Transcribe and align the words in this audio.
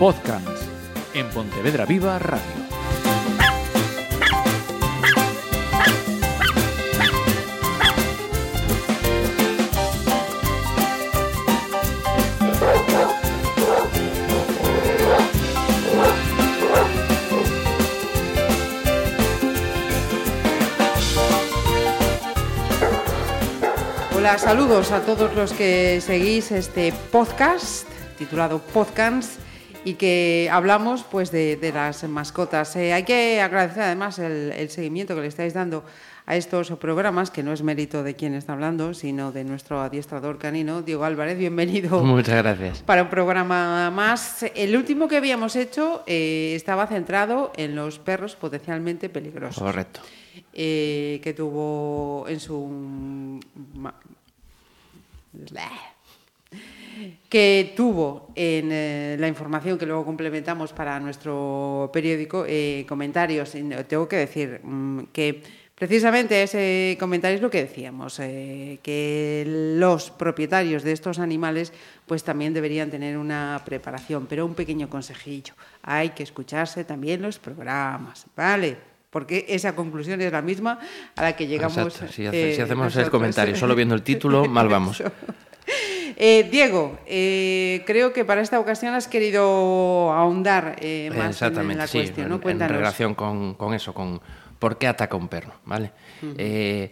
Podcast 0.00 0.62
en 1.12 1.28
Pontevedra 1.28 1.84
Viva 1.84 2.18
Radio. 2.18 2.40
Hola, 24.16 24.38
saludos 24.38 24.92
a 24.92 25.02
todos 25.02 25.34
los 25.34 25.52
que 25.52 26.00
seguís 26.00 26.50
este 26.52 26.94
podcast 27.12 27.86
titulado 28.16 28.60
Podcast 28.60 29.49
y 29.84 29.94
que 29.94 30.48
hablamos 30.52 31.02
pues 31.04 31.30
de, 31.30 31.56
de 31.56 31.72
las 31.72 32.04
mascotas. 32.04 32.74
Eh, 32.76 32.92
hay 32.92 33.04
que 33.04 33.40
agradecer 33.40 33.82
además 33.82 34.18
el, 34.18 34.52
el, 34.52 34.70
seguimiento 34.70 35.14
que 35.14 35.22
le 35.22 35.26
estáis 35.28 35.54
dando 35.54 35.84
a 36.26 36.36
estos 36.36 36.70
programas, 36.78 37.30
que 37.30 37.42
no 37.42 37.52
es 37.52 37.62
mérito 37.62 38.02
de 38.02 38.14
quien 38.14 38.34
está 38.34 38.52
hablando, 38.52 38.94
sino 38.94 39.32
de 39.32 39.42
nuestro 39.44 39.80
adiestrador 39.80 40.38
canino, 40.38 40.82
Diego 40.82 41.04
Álvarez. 41.04 41.36
Bienvenido. 41.36 42.00
Muchas 42.04 42.36
gracias. 42.36 42.82
Para 42.82 43.02
un 43.02 43.10
programa 43.10 43.90
más. 43.90 44.44
El 44.54 44.76
último 44.76 45.08
que 45.08 45.16
habíamos 45.16 45.56
hecho 45.56 46.04
eh, 46.06 46.52
estaba 46.54 46.86
centrado 46.86 47.52
en 47.56 47.74
los 47.74 47.98
perros 47.98 48.36
potencialmente 48.36 49.08
peligrosos. 49.08 49.62
Correcto. 49.62 50.00
Eh, 50.52 51.20
que 51.22 51.32
tuvo 51.32 52.26
en 52.28 52.38
su 52.38 53.40
que 57.28 57.72
tuvo 57.76 58.32
en 58.34 58.70
eh, 58.72 59.16
la 59.18 59.28
información 59.28 59.78
que 59.78 59.86
luego 59.86 60.04
complementamos 60.04 60.72
para 60.72 60.98
nuestro 61.00 61.90
periódico 61.92 62.44
eh, 62.46 62.84
comentarios. 62.88 63.52
Tengo 63.88 64.08
que 64.08 64.16
decir 64.16 64.60
mm, 64.62 65.04
que 65.12 65.42
precisamente 65.74 66.42
ese 66.42 66.96
comentario 67.00 67.36
es 67.36 67.42
lo 67.42 67.50
que 67.50 67.62
decíamos, 67.62 68.18
eh, 68.20 68.78
que 68.82 69.44
los 69.78 70.10
propietarios 70.10 70.82
de 70.82 70.92
estos 70.92 71.18
animales 71.18 71.72
pues 72.06 72.22
también 72.22 72.52
deberían 72.52 72.90
tener 72.90 73.16
una 73.16 73.62
preparación, 73.64 74.26
pero 74.26 74.44
un 74.44 74.54
pequeño 74.54 74.90
consejillo, 74.90 75.54
hay 75.82 76.10
que 76.10 76.22
escucharse 76.22 76.84
también 76.84 77.22
los 77.22 77.38
programas, 77.38 78.26
¿vale? 78.36 78.90
porque 79.10 79.44
esa 79.48 79.74
conclusión 79.74 80.20
es 80.20 80.32
la 80.32 80.42
misma 80.42 80.78
a 81.16 81.22
la 81.22 81.36
que 81.36 81.46
llegamos. 81.46 81.76
Exacto. 81.76 82.12
Si, 82.12 82.26
hace, 82.26 82.52
eh, 82.52 82.54
si 82.54 82.62
hacemos 82.62 82.84
nosotros. 82.84 83.06
el 83.06 83.10
comentario 83.10 83.56
solo 83.56 83.74
viendo 83.74 83.94
el 83.94 84.02
título, 84.02 84.44
mal 84.48 84.68
vamos. 84.68 85.02
Eh, 86.16 86.48
Diego, 86.50 86.98
eh, 87.06 87.82
creo 87.86 88.12
que 88.12 88.24
para 88.24 88.40
esta 88.40 88.58
ocasión 88.60 88.94
has 88.94 89.08
querido 89.08 90.12
ahondar 90.12 90.76
eh, 90.80 91.10
más 91.16 91.40
en 91.42 91.78
la 91.78 91.86
sí, 91.86 91.98
cuestión, 91.98 92.28
¿no? 92.28 92.40
En, 92.44 92.62
en 92.62 92.68
relación 92.68 93.14
con, 93.14 93.54
con, 93.54 93.74
eso, 93.74 93.92
con 93.94 94.20
por 94.58 94.78
qué 94.78 94.86
ataca 94.86 95.16
un 95.16 95.28
perro, 95.28 95.52
¿vale? 95.64 95.92
Uh 96.22 96.26
-huh. 96.26 96.90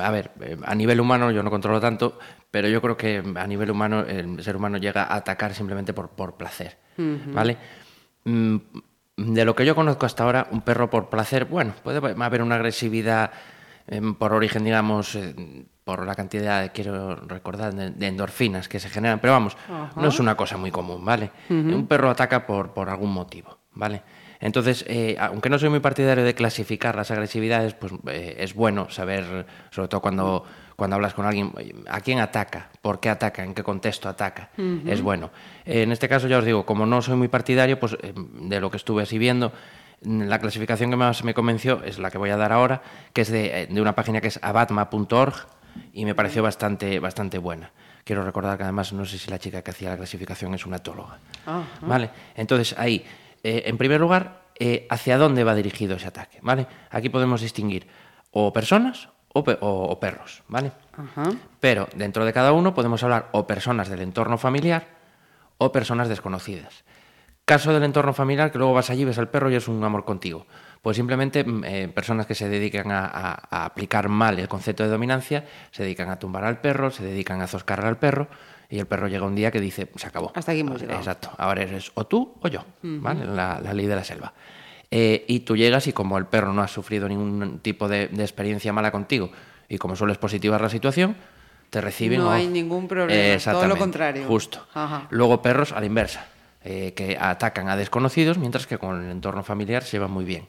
a 0.00 0.10
ver, 0.10 0.30
a 0.64 0.74
nivel 0.74 1.00
humano 1.00 1.30
yo 1.30 1.42
no 1.42 1.50
controlo 1.50 1.80
tanto, 1.80 2.18
pero 2.50 2.68
yo 2.68 2.80
creo 2.80 2.96
que 2.96 3.22
a 3.34 3.46
nivel 3.46 3.70
humano 3.70 4.00
el 4.00 4.42
ser 4.42 4.56
humano 4.56 4.78
llega 4.78 5.04
a 5.04 5.16
atacar 5.16 5.54
simplemente 5.54 5.92
por, 5.92 6.10
por 6.10 6.36
placer, 6.36 6.78
uh 6.98 7.02
-huh. 7.02 7.32
¿vale? 7.32 7.56
Mm, 8.24 8.56
de 9.16 9.44
lo 9.44 9.54
que 9.54 9.64
yo 9.64 9.74
conozco 9.74 10.06
hasta 10.06 10.24
ahora, 10.24 10.48
un 10.50 10.62
perro 10.62 10.90
por 10.90 11.08
placer, 11.08 11.44
bueno, 11.44 11.74
puede 11.82 11.98
haber 11.98 12.42
una 12.42 12.56
agresividad 12.56 13.30
eh, 13.86 14.00
por 14.18 14.32
origen, 14.32 14.64
digamos, 14.64 15.16
por 15.84 16.06
la 16.06 16.14
cantidad, 16.14 16.72
quiero 16.72 17.14
recordar, 17.14 17.74
de, 17.74 18.06
endorfinas 18.06 18.68
que 18.68 18.80
se 18.80 18.88
generan, 18.88 19.20
pero 19.20 19.34
vamos, 19.34 19.56
no 19.96 20.08
es 20.08 20.18
una 20.18 20.34
cosa 20.34 20.56
muy 20.56 20.70
común, 20.70 21.04
¿vale? 21.04 21.30
Uh 21.50 21.54
-huh. 21.54 21.74
Un 21.74 21.86
perro 21.86 22.08
ataca 22.08 22.46
por, 22.46 22.72
por 22.72 22.88
algún 22.88 23.12
motivo, 23.12 23.58
¿vale? 23.72 24.02
Entonces, 24.40 24.84
eh, 24.88 25.16
aunque 25.20 25.50
no 25.50 25.58
soy 25.58 25.68
muy 25.68 25.80
partidario 25.80 26.24
de 26.24 26.34
clasificar 26.34 26.96
las 26.96 27.10
agresividades, 27.10 27.74
pues 27.74 27.92
eh, 28.08 28.36
es 28.38 28.54
bueno 28.54 28.88
saber, 28.90 29.46
sobre 29.70 29.88
todo 29.88 30.00
cuando, 30.00 30.44
cuando 30.74 30.96
hablas 30.96 31.12
con 31.14 31.26
alguien, 31.26 31.52
a 31.88 32.00
quién 32.00 32.18
ataca, 32.18 32.70
por 32.80 32.98
qué 32.98 33.10
ataca, 33.10 33.44
en 33.44 33.54
qué 33.54 33.62
contexto 33.62 34.08
ataca. 34.08 34.50
Uh 34.56 34.62
-huh. 34.62 34.90
Es 34.90 35.02
bueno. 35.02 35.30
Eh, 35.66 35.82
en 35.82 35.92
este 35.92 36.08
caso, 36.08 36.28
ya 36.28 36.38
os 36.38 36.44
digo, 36.44 36.64
como 36.64 36.86
no 36.86 37.02
soy 37.02 37.16
muy 37.16 37.28
partidario, 37.28 37.78
pues 37.78 37.96
eh, 38.02 38.14
de 38.14 38.60
lo 38.60 38.70
que 38.70 38.78
estuve 38.78 39.02
así 39.02 39.18
viendo, 39.18 39.52
la 40.00 40.38
clasificación 40.38 40.90
que 40.90 40.96
más 40.96 41.24
me 41.24 41.32
convenció 41.34 41.82
es 41.84 41.98
la 41.98 42.10
que 42.10 42.18
voy 42.18 42.30
a 42.30 42.36
dar 42.36 42.52
ahora, 42.52 42.82
que 43.12 43.20
es 43.22 43.30
de, 43.30 43.68
de 43.70 43.80
una 43.80 43.94
página 43.94 44.20
que 44.20 44.28
es 44.28 44.38
abatma.org 44.42 45.46
y 45.92 46.04
me 46.04 46.14
pareció 46.14 46.42
bastante, 46.42 46.98
bastante 47.00 47.38
buena. 47.38 47.70
Quiero 48.04 48.24
recordar 48.24 48.56
que 48.56 48.64
además, 48.64 48.92
no 48.92 49.04
sé 49.04 49.18
si 49.18 49.30
la 49.30 49.38
chica 49.38 49.62
que 49.62 49.70
hacía 49.70 49.90
la 49.90 49.96
clasificación 49.96 50.54
es 50.54 50.66
una 50.66 50.76
etóloga. 50.76 51.18
-huh. 51.46 51.64
¿Vale? 51.82 52.10
Entonces, 52.36 52.74
ahí 52.78 53.04
eh, 53.44 53.64
en 53.66 53.76
primer 53.76 54.00
lugar, 54.00 54.40
eh, 54.58 54.86
hacia 54.88 55.18
dónde 55.18 55.44
va 55.44 55.54
dirigido 55.54 55.96
ese 55.96 56.08
ataque, 56.08 56.38
¿vale? 56.40 56.66
Aquí 56.90 57.10
podemos 57.10 57.42
distinguir 57.42 57.86
o 58.32 58.52
personas 58.52 59.10
o, 59.34 59.44
pe 59.44 59.58
o, 59.60 59.84
o 59.84 60.00
perros, 60.00 60.42
¿vale? 60.48 60.72
Pero 61.60 61.88
dentro 61.94 62.24
de 62.24 62.32
cada 62.32 62.52
uno 62.52 62.72
podemos 62.72 63.02
hablar 63.02 63.28
o 63.32 63.46
personas 63.46 63.88
del 63.90 64.00
entorno 64.00 64.38
familiar 64.38 64.86
o 65.58 65.72
personas 65.72 66.08
desconocidas. 66.08 66.84
Caso 67.44 67.72
del 67.72 67.82
entorno 67.84 68.14
familiar, 68.14 68.50
que 68.50 68.58
luego 68.58 68.72
vas 68.72 68.90
allí, 68.90 69.04
ves 69.04 69.18
al 69.18 69.28
perro 69.28 69.50
y 69.50 69.54
es 69.54 69.68
un 69.68 69.82
amor 69.84 70.04
contigo. 70.04 70.46
Pues 70.80 70.96
simplemente 70.96 71.44
eh, 71.64 71.88
personas 71.88 72.26
que 72.26 72.34
se 72.34 72.48
dedican 72.48 72.90
a, 72.90 73.04
a, 73.06 73.38
a 73.50 73.64
aplicar 73.66 74.08
mal 74.08 74.38
el 74.38 74.48
concepto 74.48 74.82
de 74.82 74.88
dominancia, 74.88 75.44
se 75.70 75.82
dedican 75.82 76.10
a 76.10 76.18
tumbar 76.18 76.44
al 76.44 76.60
perro, 76.60 76.90
se 76.90 77.04
dedican 77.04 77.40
a 77.42 77.46
zoscar 77.46 77.84
al 77.84 77.98
perro, 77.98 78.28
y 78.68 78.78
el 78.78 78.86
perro 78.86 79.08
llega 79.08 79.26
un 79.26 79.34
día 79.34 79.50
que 79.50 79.60
dice, 79.60 79.88
se 79.94 80.06
acabó. 80.06 80.32
Hasta 80.34 80.52
aquí 80.52 80.60
hemos 80.60 80.80
llegado. 80.80 80.98
Exacto. 80.98 81.30
Ahora 81.38 81.62
eres 81.62 81.92
o 81.94 82.06
tú 82.06 82.34
o 82.40 82.48
yo, 82.48 82.60
uh 82.60 82.86
-huh. 82.86 83.00
¿vale? 83.00 83.26
La, 83.26 83.60
la, 83.62 83.72
ley 83.74 83.86
de 83.86 83.96
la 83.96 84.04
selva. 84.04 84.32
Eh, 84.90 85.24
y 85.28 85.40
tú 85.40 85.56
llegas 85.56 85.86
y 85.86 85.92
como 85.92 86.18
el 86.18 86.26
perro 86.26 86.52
no 86.52 86.62
ha 86.62 86.68
sufrido 86.68 87.08
ningún 87.08 87.58
tipo 87.60 87.88
de, 87.88 88.08
de, 88.08 88.22
experiencia 88.22 88.72
mala 88.72 88.90
contigo 88.90 89.30
y 89.68 89.78
como 89.78 89.96
sueles 89.96 90.18
positivar 90.18 90.60
la 90.60 90.68
situación, 90.68 91.16
te 91.70 91.80
reciben... 91.80 92.20
No 92.20 92.30
hay 92.30 92.46
ningún 92.46 92.86
problema, 92.86 93.40
todo 93.42 93.66
lo 93.66 93.76
contrario. 93.76 94.26
Justo. 94.26 94.66
Ajá. 94.74 95.08
Luego 95.10 95.42
perros 95.42 95.72
a 95.72 95.80
la 95.80 95.86
inversa, 95.86 96.26
eh, 96.64 96.92
que 96.94 97.16
atacan 97.20 97.68
a 97.68 97.76
desconocidos 97.76 98.38
mientras 98.38 98.66
que 98.66 98.78
con 98.78 99.04
el 99.04 99.10
entorno 99.10 99.44
familiar 99.44 99.82
se 99.84 99.92
llevan 99.92 100.10
muy 100.10 100.24
bien. 100.24 100.46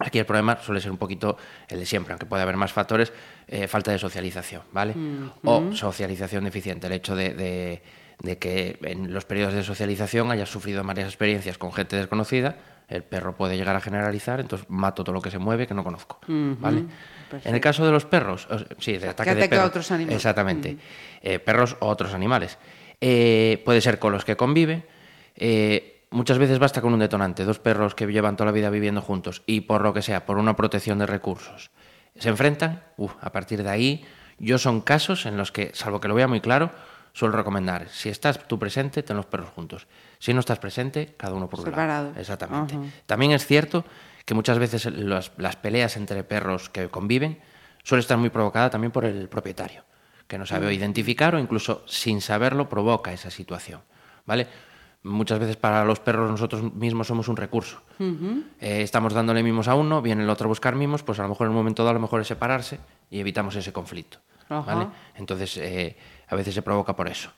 Aquí 0.00 0.18
el 0.18 0.26
problema 0.26 0.58
suele 0.62 0.80
ser 0.80 0.90
un 0.90 0.96
poquito 0.96 1.36
el 1.68 1.80
de 1.80 1.86
siempre, 1.86 2.12
aunque 2.12 2.24
puede 2.26 2.42
haber 2.42 2.56
más 2.56 2.72
factores, 2.72 3.12
eh, 3.48 3.66
falta 3.66 3.90
de 3.90 3.98
socialización, 3.98 4.62
¿vale? 4.72 4.94
Mm 4.94 5.30
-hmm. 5.42 5.70
O 5.70 5.74
socialización 5.74 6.44
deficiente, 6.44 6.86
el 6.86 6.92
hecho 6.92 7.16
de, 7.16 7.34
de, 7.34 7.82
de, 8.22 8.38
que 8.38 8.78
en 8.82 9.12
los 9.12 9.24
periodos 9.24 9.54
de 9.54 9.64
socialización 9.64 10.30
hayas 10.30 10.48
sufrido 10.48 10.84
varias 10.84 11.08
experiencias 11.08 11.58
con 11.58 11.72
gente 11.72 11.96
desconocida, 11.96 12.56
el 12.88 13.02
perro 13.02 13.36
puede 13.36 13.56
llegar 13.56 13.74
a 13.76 13.80
generalizar, 13.80 14.40
entonces 14.40 14.66
mato 14.70 15.02
todo 15.04 15.12
lo 15.12 15.20
que 15.20 15.30
se 15.30 15.38
mueve 15.38 15.66
que 15.66 15.74
no 15.74 15.82
conozco, 15.82 16.20
mm 16.28 16.32
-hmm. 16.32 16.60
¿vale? 16.60 16.84
Perfecto. 17.28 17.48
En 17.48 17.54
el 17.56 17.60
caso 17.60 17.84
de 17.84 17.92
los 17.92 18.04
perros, 18.06 18.48
sí, 18.78 18.96
de 18.98 19.08
ataque 19.08 19.30
que 19.30 19.36
de 19.36 19.48
perros, 19.48 19.64
a 19.64 19.66
otros 19.66 19.90
animales. 19.90 20.16
Exactamente, 20.16 20.72
mm 20.72 20.76
-hmm. 20.76 21.18
eh, 21.22 21.38
perros 21.40 21.76
o 21.80 21.86
otros 21.88 22.14
animales. 22.14 22.56
Eh, 23.00 23.60
puede 23.64 23.80
ser 23.80 23.98
con 23.98 24.12
los 24.12 24.24
que 24.24 24.36
convive, 24.36 24.86
eh, 25.38 26.06
muchas 26.10 26.38
veces 26.38 26.58
basta 26.58 26.80
con 26.80 26.92
un 26.92 27.00
detonante, 27.00 27.44
dos 27.44 27.58
perros 27.58 27.94
que 27.94 28.06
llevan 28.06 28.36
toda 28.36 28.46
la 28.46 28.52
vida 28.52 28.70
viviendo 28.70 29.00
juntos 29.00 29.42
y 29.46 29.62
por 29.62 29.82
lo 29.82 29.92
que 29.94 30.02
sea, 30.02 30.26
por 30.26 30.38
una 30.38 30.56
protección 30.56 30.98
de 30.98 31.06
recursos, 31.06 31.70
se 32.16 32.28
enfrentan, 32.28 32.82
uf, 32.96 33.12
a 33.20 33.30
partir 33.30 33.62
de 33.62 33.70
ahí, 33.70 34.04
yo 34.38 34.58
son 34.58 34.80
casos 34.80 35.26
en 35.26 35.36
los 35.36 35.52
que, 35.52 35.70
salvo 35.74 36.00
que 36.00 36.08
lo 36.08 36.14
vea 36.14 36.28
muy 36.28 36.40
claro, 36.40 36.70
suelo 37.12 37.36
recomendar, 37.36 37.88
si 37.88 38.08
estás 38.08 38.46
tú 38.46 38.58
presente, 38.58 39.02
ten 39.02 39.16
los 39.16 39.26
perros 39.26 39.50
juntos. 39.50 39.86
Si 40.18 40.32
no 40.34 40.40
estás 40.40 40.58
presente, 40.58 41.14
cada 41.16 41.34
uno 41.34 41.48
por 41.48 41.60
Separado. 41.64 42.08
un 42.08 42.08
lado. 42.08 42.20
Exactamente. 42.20 42.76
Uh 42.76 42.84
-huh. 42.84 42.90
También 43.06 43.32
es 43.32 43.46
cierto 43.46 43.84
que 44.24 44.34
muchas 44.34 44.58
veces 44.58 44.84
las, 44.86 45.32
las 45.36 45.56
peleas 45.56 45.96
entre 45.96 46.22
perros 46.22 46.68
que 46.68 46.88
conviven 46.88 47.40
suele 47.82 48.00
estar 48.00 48.18
muy 48.18 48.30
provocada 48.30 48.70
también 48.70 48.92
por 48.92 49.04
el 49.04 49.28
propietario, 49.28 49.84
que 50.26 50.38
no 50.38 50.46
sabe 50.46 50.66
uh 50.66 50.70
-huh. 50.70 50.74
identificar 50.76 51.34
o 51.34 51.38
incluso 51.38 51.82
sin 51.86 52.20
saberlo 52.20 52.68
provoca 52.68 53.12
esa 53.12 53.30
situación. 53.30 53.80
¿Vale? 54.26 54.46
Muchas 55.02 55.38
veces 55.38 55.56
para 55.56 55.84
los 55.84 56.00
perros 56.00 56.30
nosotros 56.30 56.74
mismos 56.74 57.06
somos 57.06 57.28
un 57.28 57.36
recurso. 57.36 57.80
Uh 57.98 58.04
-huh. 58.04 58.44
eh, 58.60 58.82
estamos 58.82 59.12
dándole 59.12 59.42
mimos 59.42 59.68
a 59.68 59.74
uno, 59.74 60.02
viene 60.02 60.22
el 60.22 60.30
otro 60.30 60.46
a 60.46 60.48
buscar 60.48 60.74
mimos, 60.74 61.02
pues 61.02 61.18
a 61.18 61.22
lo 61.22 61.28
mejor 61.28 61.46
en 61.46 61.50
un 61.50 61.56
momento 61.56 61.82
dado 61.82 61.90
a 61.90 61.94
lo 61.94 62.00
mejor 62.00 62.20
es 62.20 62.26
separarse 62.26 62.80
y 63.10 63.20
evitamos 63.20 63.54
ese 63.56 63.72
conflicto. 63.72 64.18
Uh 64.50 64.54
-huh. 64.54 64.64
¿vale? 64.64 64.86
Entonces, 65.16 65.56
eh, 65.58 65.96
a 66.28 66.36
veces 66.36 66.54
se 66.54 66.62
provoca 66.62 66.96
por 66.96 67.08
eso. 67.08 67.30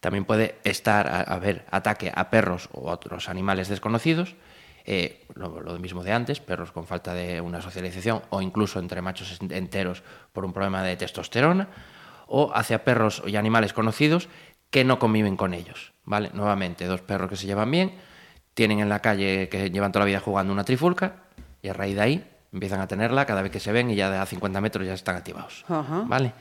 También 0.00 0.24
puede 0.24 0.56
estar, 0.64 1.06
a, 1.08 1.20
a 1.22 1.38
ver, 1.38 1.64
ataque 1.70 2.12
a 2.14 2.28
perros 2.28 2.68
o 2.72 2.90
a 2.90 2.94
otros 2.94 3.28
animales 3.28 3.68
desconocidos, 3.68 4.36
eh, 4.84 5.24
lo, 5.34 5.60
lo, 5.60 5.78
mismo 5.80 6.04
de 6.04 6.12
antes, 6.12 6.38
perros 6.38 6.70
con 6.70 6.86
falta 6.86 7.12
de 7.12 7.40
una 7.40 7.60
socialización 7.60 8.22
o 8.30 8.40
incluso 8.40 8.78
entre 8.78 9.02
machos 9.02 9.38
enteros 9.50 10.04
por 10.32 10.44
un 10.44 10.52
problema 10.52 10.82
de 10.84 10.96
testosterona, 10.96 11.68
o 12.28 12.52
hacia 12.54 12.84
perros 12.84 13.22
y 13.26 13.36
animales 13.36 13.72
conocidos 13.72 14.28
que 14.76 14.84
no 14.84 14.98
conviven 14.98 15.38
con 15.38 15.54
ellos. 15.54 15.94
¿vale? 16.04 16.28
Nuevamente, 16.34 16.84
dos 16.84 17.00
perros 17.00 17.30
que 17.30 17.36
se 17.36 17.46
llevan 17.46 17.70
bien, 17.70 17.92
tienen 18.52 18.80
en 18.80 18.90
la 18.90 19.00
calle 19.00 19.48
que 19.48 19.70
llevan 19.70 19.90
toda 19.90 20.04
la 20.04 20.06
vida 20.06 20.20
jugando 20.20 20.52
una 20.52 20.64
trifulca 20.64 21.14
y 21.62 21.68
a 21.68 21.72
raíz 21.72 21.94
de 21.94 22.02
ahí 22.02 22.30
empiezan 22.52 22.80
a 22.80 22.86
tenerla 22.86 23.24
cada 23.24 23.40
vez 23.40 23.50
que 23.50 23.58
se 23.58 23.72
ven 23.72 23.88
y 23.88 23.94
ya 23.94 24.20
a 24.20 24.26
50 24.26 24.60
metros 24.60 24.86
ya 24.86 24.92
están 24.92 25.16
activados. 25.16 25.64
¿Vale? 25.66 26.34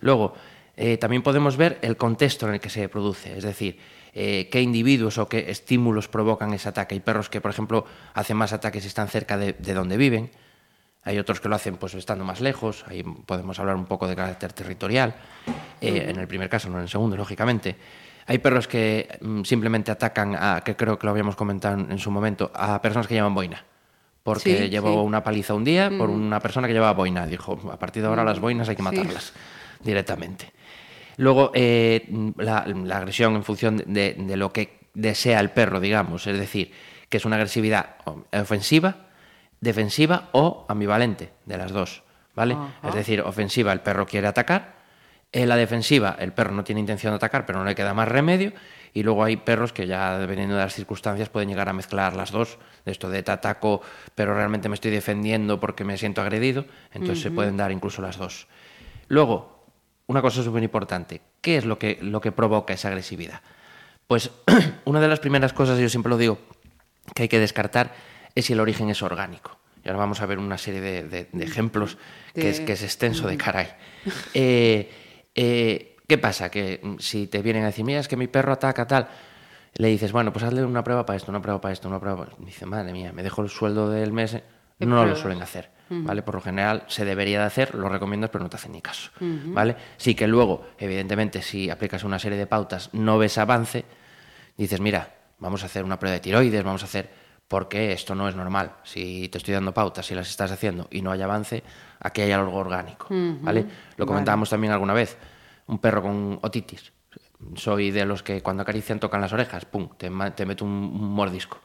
Luego, 0.00 0.32
eh, 0.74 0.96
también 0.96 1.22
podemos 1.22 1.58
ver 1.58 1.80
el 1.82 1.98
contexto 1.98 2.48
en 2.48 2.54
el 2.54 2.60
que 2.60 2.70
se 2.70 2.88
produce, 2.88 3.36
es 3.36 3.44
decir, 3.44 3.78
eh, 4.14 4.48
qué 4.50 4.62
individuos 4.62 5.18
o 5.18 5.28
qué 5.28 5.50
estímulos 5.50 6.08
provocan 6.08 6.54
ese 6.54 6.70
ataque. 6.70 6.94
Hay 6.94 7.00
perros 7.00 7.28
que, 7.28 7.42
por 7.42 7.50
ejemplo, 7.50 7.84
hacen 8.14 8.38
más 8.38 8.54
ataques 8.54 8.84
si 8.84 8.88
están 8.88 9.08
cerca 9.08 9.36
de, 9.36 9.52
donde 9.52 9.98
viven, 9.98 10.30
hay 11.04 11.18
otros 11.18 11.40
que 11.40 11.48
lo 11.48 11.56
hacen 11.56 11.76
pues 11.76 11.94
estando 11.94 12.24
más 12.24 12.40
lejos, 12.40 12.84
ahí 12.88 13.02
podemos 13.02 13.58
hablar 13.58 13.76
un 13.76 13.86
poco 13.86 14.06
de 14.06 14.14
carácter 14.14 14.52
territorial, 14.52 15.14
eh, 15.80 16.06
en 16.08 16.18
el 16.18 16.28
primer 16.28 16.48
caso, 16.48 16.68
no 16.68 16.76
en 16.76 16.82
el 16.82 16.88
segundo, 16.88 17.16
lógicamente. 17.16 17.76
Hay 18.26 18.38
perros 18.38 18.68
que 18.68 19.18
mm, 19.20 19.42
simplemente 19.42 19.90
atacan, 19.90 20.36
a, 20.38 20.62
que 20.64 20.76
creo 20.76 20.98
que 20.98 21.06
lo 21.06 21.10
habíamos 21.10 21.34
comentado 21.34 21.78
en, 21.78 21.98
su 21.98 22.10
momento, 22.10 22.52
a 22.54 22.80
personas 22.80 23.08
que 23.08 23.14
llevan 23.14 23.34
boina. 23.34 23.64
Porque 24.22 24.70
llevó 24.70 25.02
una 25.02 25.24
paliza 25.24 25.52
un 25.52 25.64
día 25.64 25.90
por 25.98 26.08
una 26.08 26.38
persona 26.38 26.68
que 26.68 26.72
llevaba 26.72 26.92
boina. 26.92 27.26
Dijo, 27.26 27.58
a 27.72 27.76
partir 27.76 28.02
de 28.02 28.08
ahora 28.08 28.22
las 28.22 28.38
boinas 28.38 28.68
hay 28.68 28.76
que 28.76 28.82
matarlas 28.82 29.32
directamente. 29.82 30.52
Luego, 31.16 31.50
eh, 31.54 32.06
la, 32.36 32.58
agresión 32.96 33.34
en 33.34 33.42
función 33.42 33.82
de, 33.84 34.14
lo 34.36 34.52
que 34.52 34.78
desea 34.94 35.40
el 35.40 35.50
perro, 35.50 35.80
digamos, 35.80 36.24
es 36.28 36.38
decir, 36.38 36.70
que 37.08 37.16
es 37.16 37.24
una 37.24 37.34
agresividad 37.34 37.96
ofensiva, 38.32 39.08
defensiva 39.62 40.28
o 40.32 40.66
ambivalente, 40.68 41.32
de 41.46 41.56
las 41.56 41.72
dos, 41.72 42.02
¿vale? 42.34 42.56
Es 42.82 42.94
decir, 42.94 43.22
ofensiva, 43.22 43.72
el 43.72 43.80
perro 43.80 44.06
quiere 44.06 44.26
atacar, 44.26 44.82
en 45.30 45.48
la 45.48 45.56
defensiva, 45.56 46.16
el 46.18 46.32
perro 46.32 46.52
no 46.52 46.64
tiene 46.64 46.80
intención 46.80 47.12
de 47.12 47.16
atacar, 47.16 47.46
pero 47.46 47.60
no 47.60 47.64
le 47.64 47.74
queda 47.74 47.94
más 47.94 48.08
remedio, 48.08 48.52
y 48.92 49.04
luego 49.04 49.24
hay 49.24 49.36
perros 49.36 49.72
que 49.72 49.86
ya, 49.86 50.18
dependiendo 50.18 50.56
de 50.56 50.62
las 50.62 50.74
circunstancias, 50.74 51.30
pueden 51.30 51.48
llegar 51.48 51.68
a 51.68 51.72
mezclar 51.72 52.14
las 52.16 52.32
dos, 52.32 52.58
de 52.84 52.92
esto 52.92 53.08
de 53.08 53.22
te 53.22 53.30
ataco, 53.30 53.80
pero 54.14 54.34
realmente 54.34 54.68
me 54.68 54.74
estoy 54.74 54.90
defendiendo 54.90 55.60
porque 55.60 55.84
me 55.84 55.96
siento 55.96 56.20
agredido, 56.20 56.66
entonces 56.92 57.22
se 57.22 57.30
pueden 57.30 57.56
dar 57.56 57.70
incluso 57.70 58.02
las 58.02 58.18
dos. 58.18 58.48
Luego, 59.06 59.64
una 60.06 60.20
cosa 60.20 60.42
súper 60.42 60.64
importante. 60.64 61.22
¿Qué 61.40 61.56
es 61.56 61.64
lo 61.64 61.78
que, 61.78 61.98
lo 62.02 62.20
que 62.20 62.32
provoca 62.32 62.74
esa 62.74 62.88
agresividad? 62.88 63.40
Pues 64.08 64.30
una 64.84 65.00
de 65.00 65.08
las 65.08 65.20
primeras 65.20 65.52
cosas, 65.52 65.78
yo 65.78 65.88
siempre 65.88 66.10
lo 66.10 66.18
digo, 66.18 66.38
que 67.14 67.22
hay 67.22 67.28
que 67.28 67.38
descartar 67.38 67.94
es 68.34 68.46
si 68.46 68.52
el 68.52 68.60
origen 68.60 68.88
es 68.90 69.02
orgánico. 69.02 69.58
Y 69.84 69.88
ahora 69.88 69.98
vamos 69.98 70.20
a 70.20 70.26
ver 70.26 70.38
una 70.38 70.58
serie 70.58 70.80
de, 70.80 71.28
ejemplos 71.40 71.98
que, 72.34 72.50
es, 72.50 72.60
que 72.60 72.72
es 72.72 72.82
extenso 72.82 73.26
de 73.26 73.36
caray. 73.36 73.68
Eh, 74.32 74.90
eh, 75.34 75.96
¿Qué 76.06 76.18
pasa? 76.18 76.50
Que 76.50 76.80
mm, 76.82 76.98
si 76.98 77.26
te 77.26 77.42
vienen 77.42 77.64
a 77.64 77.66
decir, 77.66 77.84
mira, 77.84 78.00
es 78.00 78.08
que 78.08 78.16
mi 78.16 78.28
perro 78.28 78.52
ataca 78.52 78.86
tal, 78.86 79.08
le 79.74 79.88
dices, 79.88 80.12
bueno, 80.12 80.32
pues 80.32 80.44
hazle 80.44 80.64
una 80.64 80.84
prueba 80.84 81.06
para 81.06 81.16
esto, 81.16 81.30
una 81.30 81.40
prueba 81.40 81.60
para 81.60 81.72
esto, 81.72 81.88
una 81.88 81.98
prueba 81.98 82.26
para... 82.26 82.36
Dice, 82.38 82.66
madre 82.66 82.92
mía, 82.92 83.12
me 83.12 83.22
dejo 83.22 83.42
el 83.42 83.48
sueldo 83.48 83.90
del 83.90 84.12
mes. 84.12 84.38
No 84.78 85.04
lo 85.04 85.16
suelen 85.16 85.42
hacer. 85.42 85.70
¿vale? 86.00 86.22
Por 86.22 86.36
lo 86.36 86.40
general 86.40 86.84
se 86.88 87.04
debería 87.04 87.40
de 87.40 87.46
hacer, 87.46 87.74
lo 87.74 87.88
recomiendas, 87.88 88.30
pero 88.30 88.44
no 88.44 88.50
te 88.50 88.56
hacen 88.56 88.72
ni 88.72 88.80
caso, 88.80 89.10
¿vale? 89.20 89.76
Sí 89.96 90.14
que 90.14 90.26
luego, 90.26 90.66
evidentemente, 90.78 91.42
si 91.42 91.70
aplicas 91.70 92.04
una 92.04 92.18
serie 92.18 92.38
de 92.38 92.46
pautas, 92.46 92.90
no 92.92 93.18
ves 93.18 93.38
avance, 93.38 93.84
dices, 94.56 94.80
mira, 94.80 95.14
vamos 95.38 95.62
a 95.62 95.66
hacer 95.66 95.84
una 95.84 95.98
prueba 95.98 96.14
de 96.14 96.20
tiroides, 96.20 96.64
vamos 96.64 96.82
a 96.82 96.86
hacer, 96.86 97.10
porque 97.52 97.92
esto 97.92 98.14
no 98.14 98.30
es 98.30 98.34
normal. 98.34 98.76
Si 98.82 99.28
te 99.28 99.36
estoy 99.36 99.52
dando 99.52 99.74
pautas, 99.74 100.06
si 100.06 100.14
las 100.14 100.26
estás 100.30 100.50
haciendo 100.50 100.88
y 100.90 101.02
no 101.02 101.12
hay 101.12 101.20
avance, 101.20 101.62
aquí 102.00 102.22
hay 102.22 102.32
algo 102.32 102.56
orgánico, 102.56 103.08
¿vale? 103.10 103.66
Lo 103.98 104.06
comentábamos 104.06 104.48
también 104.48 104.72
alguna 104.72 104.94
vez, 104.94 105.18
un 105.66 105.78
perro 105.78 106.00
con 106.00 106.38
otitis. 106.40 106.94
Soy 107.56 107.90
de 107.90 108.06
los 108.06 108.22
que 108.22 108.40
cuando 108.40 108.62
acarician 108.62 108.98
tocan 108.98 109.20
las 109.20 109.34
orejas, 109.34 109.66
pum, 109.66 109.90
te, 109.98 110.10
te 110.34 110.46
meto 110.46 110.64
un 110.64 111.12
mordisco 111.14 111.60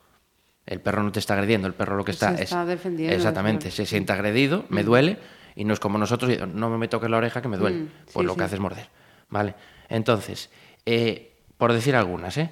el 0.66 0.82
perro 0.82 1.02
no 1.02 1.14
te 1.14 1.20
está 1.20 1.36
agrediendo, 1.36 1.66
el 1.66 1.74
perro 1.74 1.96
lo 1.96 2.04
que 2.04 2.12
está, 2.12 2.36
se 2.36 2.44
está 2.44 2.64
es 2.64 2.68
defendiendo. 2.68 3.16
Exactamente, 3.16 3.72
se 3.72 3.86
siente 3.86 4.12
agredido, 4.12 4.66
me 4.68 4.84
duele 4.84 5.18
y 5.56 5.64
no 5.64 5.74
es 5.74 5.80
como 5.80 5.98
nosotros, 5.98 6.30
no 6.54 6.78
me 6.78 6.90
toques 6.90 7.10
la 7.10 7.16
oreja 7.16 7.42
que 7.42 7.48
me 7.48 7.56
duele, 7.56 7.78
mm, 7.78 7.90
pues 8.12 8.28
lo 8.28 8.36
que 8.36 8.44
hace 8.44 8.56
es 8.56 8.62
morder, 8.62 8.90
¿vale? 9.30 9.56
Entonces, 9.88 10.50
eh, 10.86 11.38
por 11.58 11.72
decir 11.72 11.96
algunas, 11.96 12.38
¿eh? 12.38 12.50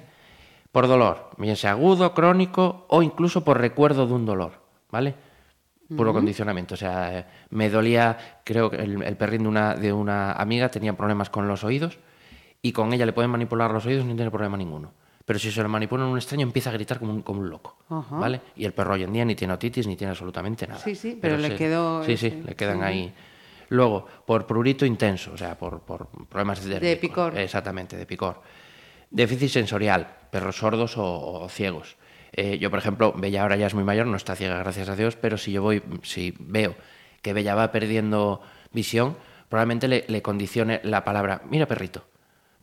Por 0.76 0.88
dolor, 0.88 1.30
bien 1.38 1.56
sea 1.56 1.70
agudo, 1.70 2.12
crónico 2.12 2.84
o 2.88 3.02
incluso 3.02 3.42
por 3.42 3.58
recuerdo 3.58 4.06
de 4.06 4.12
un 4.12 4.26
dolor, 4.26 4.60
¿vale? 4.90 5.14
Puro 5.96 6.12
condicionamiento, 6.12 6.74
o 6.74 6.76
sea, 6.76 7.26
me 7.48 7.70
dolía, 7.70 8.42
creo 8.44 8.68
que 8.68 8.76
el, 8.76 9.02
el 9.02 9.16
perrín 9.16 9.44
de 9.44 9.48
una, 9.48 9.74
de 9.74 9.90
una 9.94 10.32
amiga 10.32 10.68
tenía 10.68 10.94
problemas 10.94 11.30
con 11.30 11.48
los 11.48 11.64
oídos 11.64 11.98
y 12.60 12.72
con 12.72 12.92
ella 12.92 13.06
le 13.06 13.14
pueden 13.14 13.30
manipular 13.30 13.70
los 13.70 13.86
oídos 13.86 14.04
y 14.04 14.08
no 14.08 14.16
tiene 14.16 14.30
problema 14.30 14.58
ninguno 14.58 14.92
pero 15.24 15.38
si 15.38 15.50
se 15.50 15.62
lo 15.62 15.68
manipulan 15.70 16.08
un 16.08 16.18
extraño 16.18 16.42
empieza 16.42 16.68
a 16.68 16.74
gritar 16.74 16.98
como 16.98 17.14
un, 17.14 17.22
como 17.22 17.40
un 17.40 17.48
loco, 17.48 17.78
¿vale? 18.10 18.42
Y 18.56 18.66
el 18.66 18.74
perro 18.74 18.92
hoy 18.92 19.04
en 19.04 19.14
día 19.14 19.24
ni 19.24 19.34
tiene 19.34 19.54
otitis 19.54 19.86
ni 19.86 19.96
tiene 19.96 20.10
absolutamente 20.10 20.66
nada. 20.66 20.78
Sí, 20.78 20.94
sí, 20.94 21.18
pero, 21.18 21.38
le 21.38 21.56
quedó... 21.56 22.04
Sí, 22.04 22.18
sí, 22.18 22.42
le 22.44 22.54
quedan 22.54 22.82
ahí... 22.82 23.14
Luego, 23.70 24.06
por 24.26 24.46
prurito 24.46 24.84
intenso, 24.84 25.32
o 25.32 25.38
sea, 25.38 25.56
por, 25.56 25.80
por 25.80 26.06
problemas 26.28 26.62
de... 26.62 26.78
De 26.78 26.96
picor. 26.98 27.36
Exactamente, 27.38 27.96
de 27.96 28.04
picor. 28.04 28.42
Déficit 29.10 29.48
sensorial, 29.48 30.06
perros 30.30 30.56
sordos 30.56 30.94
o, 30.96 31.46
ciegos. 31.50 31.96
Eh, 32.32 32.58
yo, 32.58 32.70
por 32.70 32.78
ejemplo, 32.78 33.12
Bella 33.16 33.42
ahora 33.42 33.56
ya 33.56 33.66
es 33.66 33.74
muy 33.74 33.84
mayor, 33.84 34.06
no 34.06 34.16
está 34.16 34.36
ciega, 34.36 34.58
gracias 34.58 34.88
a 34.88 34.96
Dios, 34.96 35.16
pero 35.16 35.38
si 35.38 35.52
yo 35.52 35.62
voy, 35.62 35.82
si 36.02 36.34
veo 36.38 36.74
que 37.22 37.32
Bella 37.32 37.54
va 37.54 37.72
perdiendo 37.72 38.42
visión, 38.72 39.16
probablemente 39.48 39.88
le, 39.88 40.04
le 40.08 40.22
condicione 40.22 40.80
la 40.82 41.04
palabra, 41.04 41.42
mira 41.48 41.66
perrito, 41.66 42.06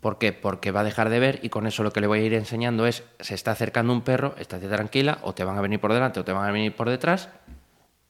¿Por 0.04 0.18
qué? 0.18 0.34
Porque 0.34 0.72
va 0.72 0.82
a 0.82 0.84
dejar 0.84 1.10
de 1.10 1.18
ver 1.18 1.40
y 1.44 1.50
con 1.50 1.66
eso 1.66 1.82
lo 1.82 1.94
que 1.94 2.02
le 2.02 2.08
voy 2.08 2.20
a 2.20 2.24
ir 2.24 2.34
enseñando 2.34 2.86
es, 2.86 3.06
se 3.22 3.36
está 3.36 3.52
acercando 3.52 3.94
un 3.94 4.02
perro, 4.02 4.36
estate 4.38 4.68
tranquila, 4.68 5.20
o 5.22 5.34
te 5.34 5.46
van 5.46 5.58
a 5.58 5.62
venir 5.62 5.80
por 5.80 5.94
delante 5.94 6.20
o 6.20 6.26
te 6.26 6.34
van 6.34 6.46
a 6.46 6.52
venir 6.52 6.76
por 6.76 6.90
detrás, 6.90 7.30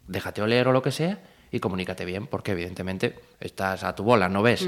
déjate 0.07 0.41
oler 0.41 0.67
o 0.67 0.71
lo 0.71 0.81
que 0.81 0.89
sea 0.89 1.21
y 1.51 1.59
comunícate 1.59 2.03
bien, 2.03 2.25
porque 2.25 2.53
evidentemente 2.53 3.19
estás 3.39 3.83
a 3.83 3.93
tu 3.93 4.03
bola, 4.03 4.27
no 4.27 4.41
ves. 4.41 4.67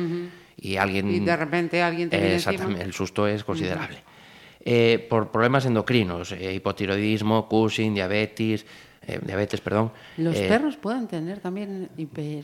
Y 0.55 0.77
alguien... 0.77 1.09
Y 1.09 1.19
de 1.19 1.35
repente 1.35 1.81
alguien 1.81 2.11
te 2.11 2.17
viene 2.17 2.35
Exactamente, 2.35 2.83
el 2.83 2.93
susto 2.93 3.27
es 3.27 3.43
considerable. 3.43 4.03
Eh, 4.67 5.05
por 5.09 5.29
problemas 5.29 5.65
endocrinos, 5.65 6.31
eh, 6.31 6.53
hipotiroidismo, 6.53 7.47
Cushing, 7.47 7.93
diabetes, 7.93 8.65
eh, 9.07 9.19
diabetes, 9.23 9.61
perdón. 9.61 9.91
¿Los 10.17 10.35
eh, 10.35 10.47
perros 10.47 10.77
pueden 10.77 11.07
tener 11.07 11.39
también 11.39 11.89
hiper, 11.97 12.43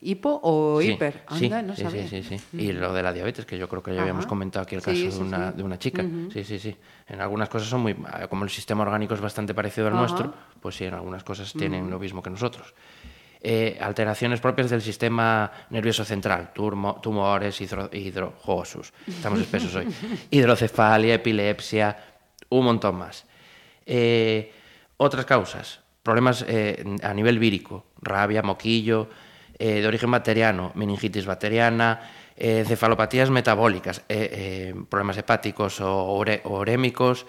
hipo 0.00 0.38
o 0.42 0.80
hiper? 0.80 1.24
sí, 1.36 1.48
no 1.48 1.74
sí, 1.74 1.84
sí, 2.08 2.22
sí, 2.22 2.38
Y 2.52 2.72
lo 2.72 2.92
de 2.92 3.02
la 3.02 3.12
diabetes, 3.12 3.44
que 3.44 3.58
yo 3.58 3.68
creo 3.68 3.82
que 3.82 3.94
ya 3.94 4.02
habíamos 4.02 4.26
comentado 4.26 4.62
aquí 4.62 4.76
el 4.76 4.82
caso 4.82 4.96
de, 4.96 5.18
una, 5.18 5.50
de 5.50 5.62
una 5.62 5.78
chica. 5.78 6.04
Sí, 6.32 6.44
sí, 6.44 6.58
sí. 6.58 6.76
En 7.08 7.20
algunas 7.20 7.48
cosas 7.48 7.68
son 7.68 7.80
muy... 7.80 7.96
Como 8.28 8.44
el 8.44 8.50
sistema 8.50 8.82
orgánico 8.82 9.14
es 9.14 9.20
bastante 9.20 9.54
parecido 9.54 9.88
al 9.88 9.94
nuestro, 9.94 10.32
pues 10.60 10.76
sí, 10.76 10.84
en 10.84 10.94
algunas 10.94 11.24
cosas 11.24 11.52
tienen 11.52 11.90
lo 11.90 11.98
mismo 11.98 12.22
que 12.22 12.30
nosotros. 12.30 12.74
Eh, 13.40 13.78
alteraciones 13.80 14.40
propias 14.40 14.70
del 14.70 14.82
sistema 14.82 15.50
nervioso 15.70 16.04
central, 16.04 16.50
tumores 16.52 17.60
hidro, 17.60 18.34
estamos 19.06 19.40
espesos 19.40 19.74
hoy, 19.76 19.86
hidrocefalia, 20.30 21.14
epilepsia, 21.14 21.96
un 22.48 22.64
montón 22.64 22.96
más. 22.96 23.24
otras 24.98 25.24
causas, 25.24 25.80
problemas 26.02 26.44
eh, 26.48 26.84
a 27.02 27.12
nivel 27.12 27.38
vírico, 27.38 27.86
rabia, 28.00 28.42
moquillo, 28.42 29.08
eh, 29.58 29.80
de 29.80 29.86
origen 29.86 30.10
bacteriano, 30.10 30.72
meningitis 30.74 31.26
bacteriana, 31.26 32.00
eh, 32.36 32.64
cefalopatías 32.66 33.30
metabólicas, 33.30 34.02
problemas 34.88 35.18
hepáticos 35.18 35.80
o, 35.80 36.24
urémicos 36.44 37.26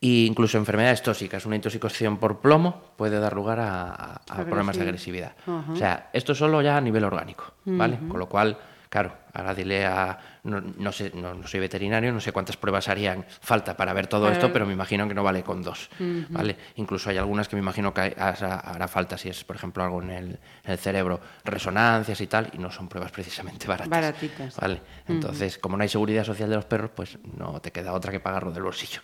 e 0.00 0.26
incluso 0.26 0.58
enfermedades 0.58 1.02
tóxicas. 1.02 1.46
Una 1.46 1.56
intoxicación 1.56 2.18
por 2.18 2.40
plomo 2.40 2.92
puede 2.96 3.18
dar 3.18 3.34
lugar 3.34 3.60
a, 3.60 4.20
problemas 4.26 4.76
de 4.76 4.82
agresividad. 4.82 5.34
O 5.46 5.76
sea, 5.76 6.10
esto 6.12 6.34
solo 6.34 6.62
ya 6.62 6.76
a 6.76 6.80
nivel 6.80 7.04
orgánico, 7.04 7.54
¿vale? 7.64 7.98
Con 8.08 8.18
lo 8.18 8.28
cual 8.28 8.58
Claro, 8.94 9.12
ahora 9.32 9.56
dile 9.56 9.84
a. 9.86 10.16
No, 10.44 10.92
sé, 10.92 11.10
no, 11.16 11.44
soy 11.48 11.58
veterinario, 11.58 12.12
no 12.12 12.20
sé 12.20 12.30
cuántas 12.30 12.56
pruebas 12.56 12.86
harían 12.86 13.26
falta 13.40 13.76
para 13.76 13.92
ver 13.92 14.06
todo 14.06 14.30
esto, 14.30 14.52
pero 14.52 14.66
me 14.66 14.72
imagino 14.72 15.08
que 15.08 15.14
no 15.14 15.24
vale 15.24 15.42
con 15.42 15.62
dos. 15.62 15.90
¿vale? 16.28 16.56
Incluso 16.76 17.10
hay 17.10 17.18
algunas 17.18 17.48
que 17.48 17.56
me 17.56 17.60
imagino 17.60 17.92
que 17.92 18.14
hará 18.16 18.86
falta, 18.86 19.18
si 19.18 19.30
es, 19.30 19.42
por 19.42 19.56
ejemplo, 19.56 19.82
algo 19.82 20.00
en 20.00 20.10
el, 20.10 20.78
cerebro, 20.78 21.18
resonancias 21.44 22.20
y 22.20 22.28
tal, 22.28 22.50
y 22.52 22.58
no 22.58 22.70
son 22.70 22.88
pruebas 22.88 23.10
precisamente 23.10 23.66
baratas. 23.66 23.90
Baratitas. 23.90 24.56
¿vale? 24.60 24.80
Entonces, 25.08 25.58
como 25.58 25.76
no 25.76 25.82
hay 25.82 25.88
seguridad 25.88 26.22
social 26.22 26.48
de 26.48 26.54
los 26.54 26.66
perros, 26.66 26.92
pues 26.94 27.18
no 27.36 27.60
te 27.60 27.72
queda 27.72 27.94
otra 27.94 28.12
que 28.12 28.20
pagarlo 28.20 28.52
del 28.52 28.62
bolsillo. 28.62 29.00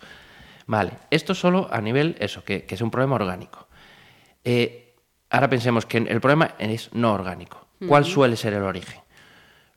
Vale, 0.67 0.93
esto 1.09 1.33
solo 1.33 1.67
a 1.71 1.81
nivel, 1.81 2.15
eso, 2.19 2.43
que, 2.43 2.65
es 2.67 2.81
un 2.81 2.91
problema 2.91 3.15
orgánico. 3.15 3.67
Eh, 4.43 4.95
ahora 5.29 5.49
pensemos 5.49 5.85
que 5.85 5.97
el 5.97 6.21
problema 6.21 6.55
es 6.59 6.93
no 6.93 7.13
orgánico. 7.13 7.67
¿Cuál 7.87 8.05
suele 8.05 8.35
ser 8.35 8.53
el 8.53 8.61
origen? 8.61 9.01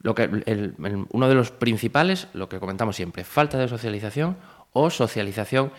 Lo 0.01 0.15
que, 0.15 0.29
uno 1.11 1.29
de 1.29 1.35
los 1.35 1.51
principales, 1.51 2.29
lo 2.35 2.51
que 2.51 2.61
comentamos 2.61 2.97
siempre, 2.97 3.25
falta 3.25 3.57
de 3.57 3.69
socialización 3.69 4.37
o 4.75 4.91
socialización 4.91 5.73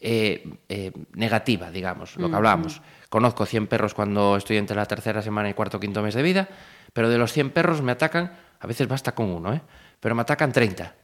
eh, 0.00 0.48
eh, 0.68 0.92
negativa, 1.14 1.70
digamos, 1.70 2.16
lo 2.16 2.30
que 2.30 2.36
hablamos. 2.36 2.80
Conozco 3.08 3.46
100 3.46 3.66
perros 3.66 3.94
cuando 3.94 4.36
estoy 4.36 4.56
entre 4.56 4.76
la 4.76 4.86
tercera 4.86 5.22
semana 5.22 5.50
y 5.50 5.54
cuarto 5.54 5.78
o 5.78 5.80
quinto 5.80 6.02
mes 6.02 6.14
de 6.14 6.22
vida, 6.22 6.48
pero 6.92 7.08
de 7.08 7.18
los 7.18 7.32
100 7.32 7.50
perros 7.50 7.82
me 7.82 7.92
atacan, 7.92 8.32
a 8.60 8.66
veces 8.66 8.86
basta 8.86 9.14
con 9.14 9.30
uno, 9.30 9.52
¿eh? 9.52 9.62
pero 10.00 10.14
me 10.14 10.22
atacan 10.22 10.52
30. 10.52 10.94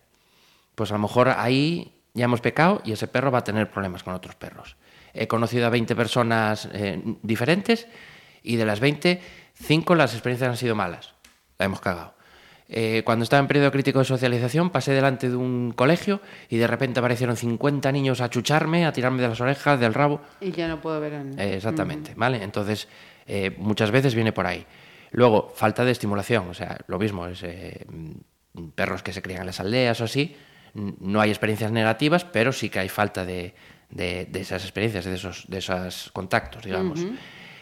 Pues 0.74 0.90
a 0.90 0.94
lo 0.94 1.00
mejor 1.00 1.28
ahí 1.30 1.97
ya 2.18 2.26
hemos 2.26 2.40
pecado 2.40 2.82
y 2.84 2.92
ese 2.92 3.08
perro 3.08 3.30
va 3.30 3.38
a 3.38 3.44
tener 3.44 3.70
problemas 3.70 4.02
con 4.02 4.14
otros 4.14 4.34
perros. 4.34 4.76
He 5.14 5.26
conocido 5.26 5.66
a 5.66 5.70
20 5.70 5.96
personas 5.96 6.68
diferentes 7.22 7.88
y 8.42 8.56
de 8.56 8.66
las 8.66 8.80
20, 8.80 9.20
5 9.54 9.94
las 9.94 10.12
experiencias 10.12 10.50
han 10.50 10.56
sido 10.56 10.74
malas. 10.74 11.14
La 11.58 11.66
hemos 11.66 11.80
cagado. 11.80 12.14
eh, 12.68 13.02
cuando 13.04 13.22
estaba 13.22 13.40
en 13.40 13.46
periodo 13.48 13.72
crítico 13.72 13.98
de 13.98 14.04
socialización, 14.04 14.68
pasé 14.70 14.92
delante 14.92 15.30
de 15.30 15.36
un 15.36 15.72
colegio 15.74 16.20
y 16.50 16.58
de 16.58 16.66
repente 16.66 17.00
aparecieron 17.00 17.36
50 17.36 17.90
niños 17.92 18.20
a 18.20 18.28
chucharme, 18.28 18.84
a 18.84 18.92
tirarme 18.92 19.22
de 19.22 19.28
las 19.28 19.40
orejas, 19.40 19.80
del 19.80 19.94
rabo. 19.94 20.20
Y 20.40 20.52
ya 20.52 20.68
no 20.68 20.78
puedo 20.80 21.00
ver 21.00 21.14
a 21.14 21.22
Eh, 21.22 21.56
exactamente, 21.56 22.12
¿vale? 22.14 22.42
Entonces, 22.42 22.86
eh, 23.26 23.54
muchas 23.56 23.90
veces 23.90 24.14
viene 24.14 24.32
por 24.32 24.46
ahí. 24.46 24.66
Luego, 25.12 25.50
falta 25.54 25.84
de 25.86 25.92
estimulación, 25.92 26.48
o 26.50 26.54
sea, 26.54 26.76
lo 26.86 26.98
mismo, 26.98 27.26
es 27.26 27.42
eh, 27.42 27.86
mm, 27.88 28.68
perros 28.74 29.02
que 29.02 29.14
se 29.14 29.22
crían 29.22 29.40
en 29.40 29.46
las 29.46 29.60
aldeas 29.60 29.98
o 30.02 30.04
así, 30.04 30.36
no 31.00 31.20
hay 31.20 31.30
experiencias 31.30 31.72
negativas, 31.72 32.24
pero 32.24 32.52
sí 32.52 32.68
que 32.70 32.78
hay 32.78 32.88
falta 32.88 33.24
de, 33.24 33.54
de- 33.90 34.26
de 34.26 34.40
esas 34.40 34.62
experiencias, 34.62 35.04
de 35.04 35.14
esos, 35.14 35.44
de 35.48 35.58
esos 35.58 36.10
contactos, 36.12 36.64
digamos. 36.64 37.00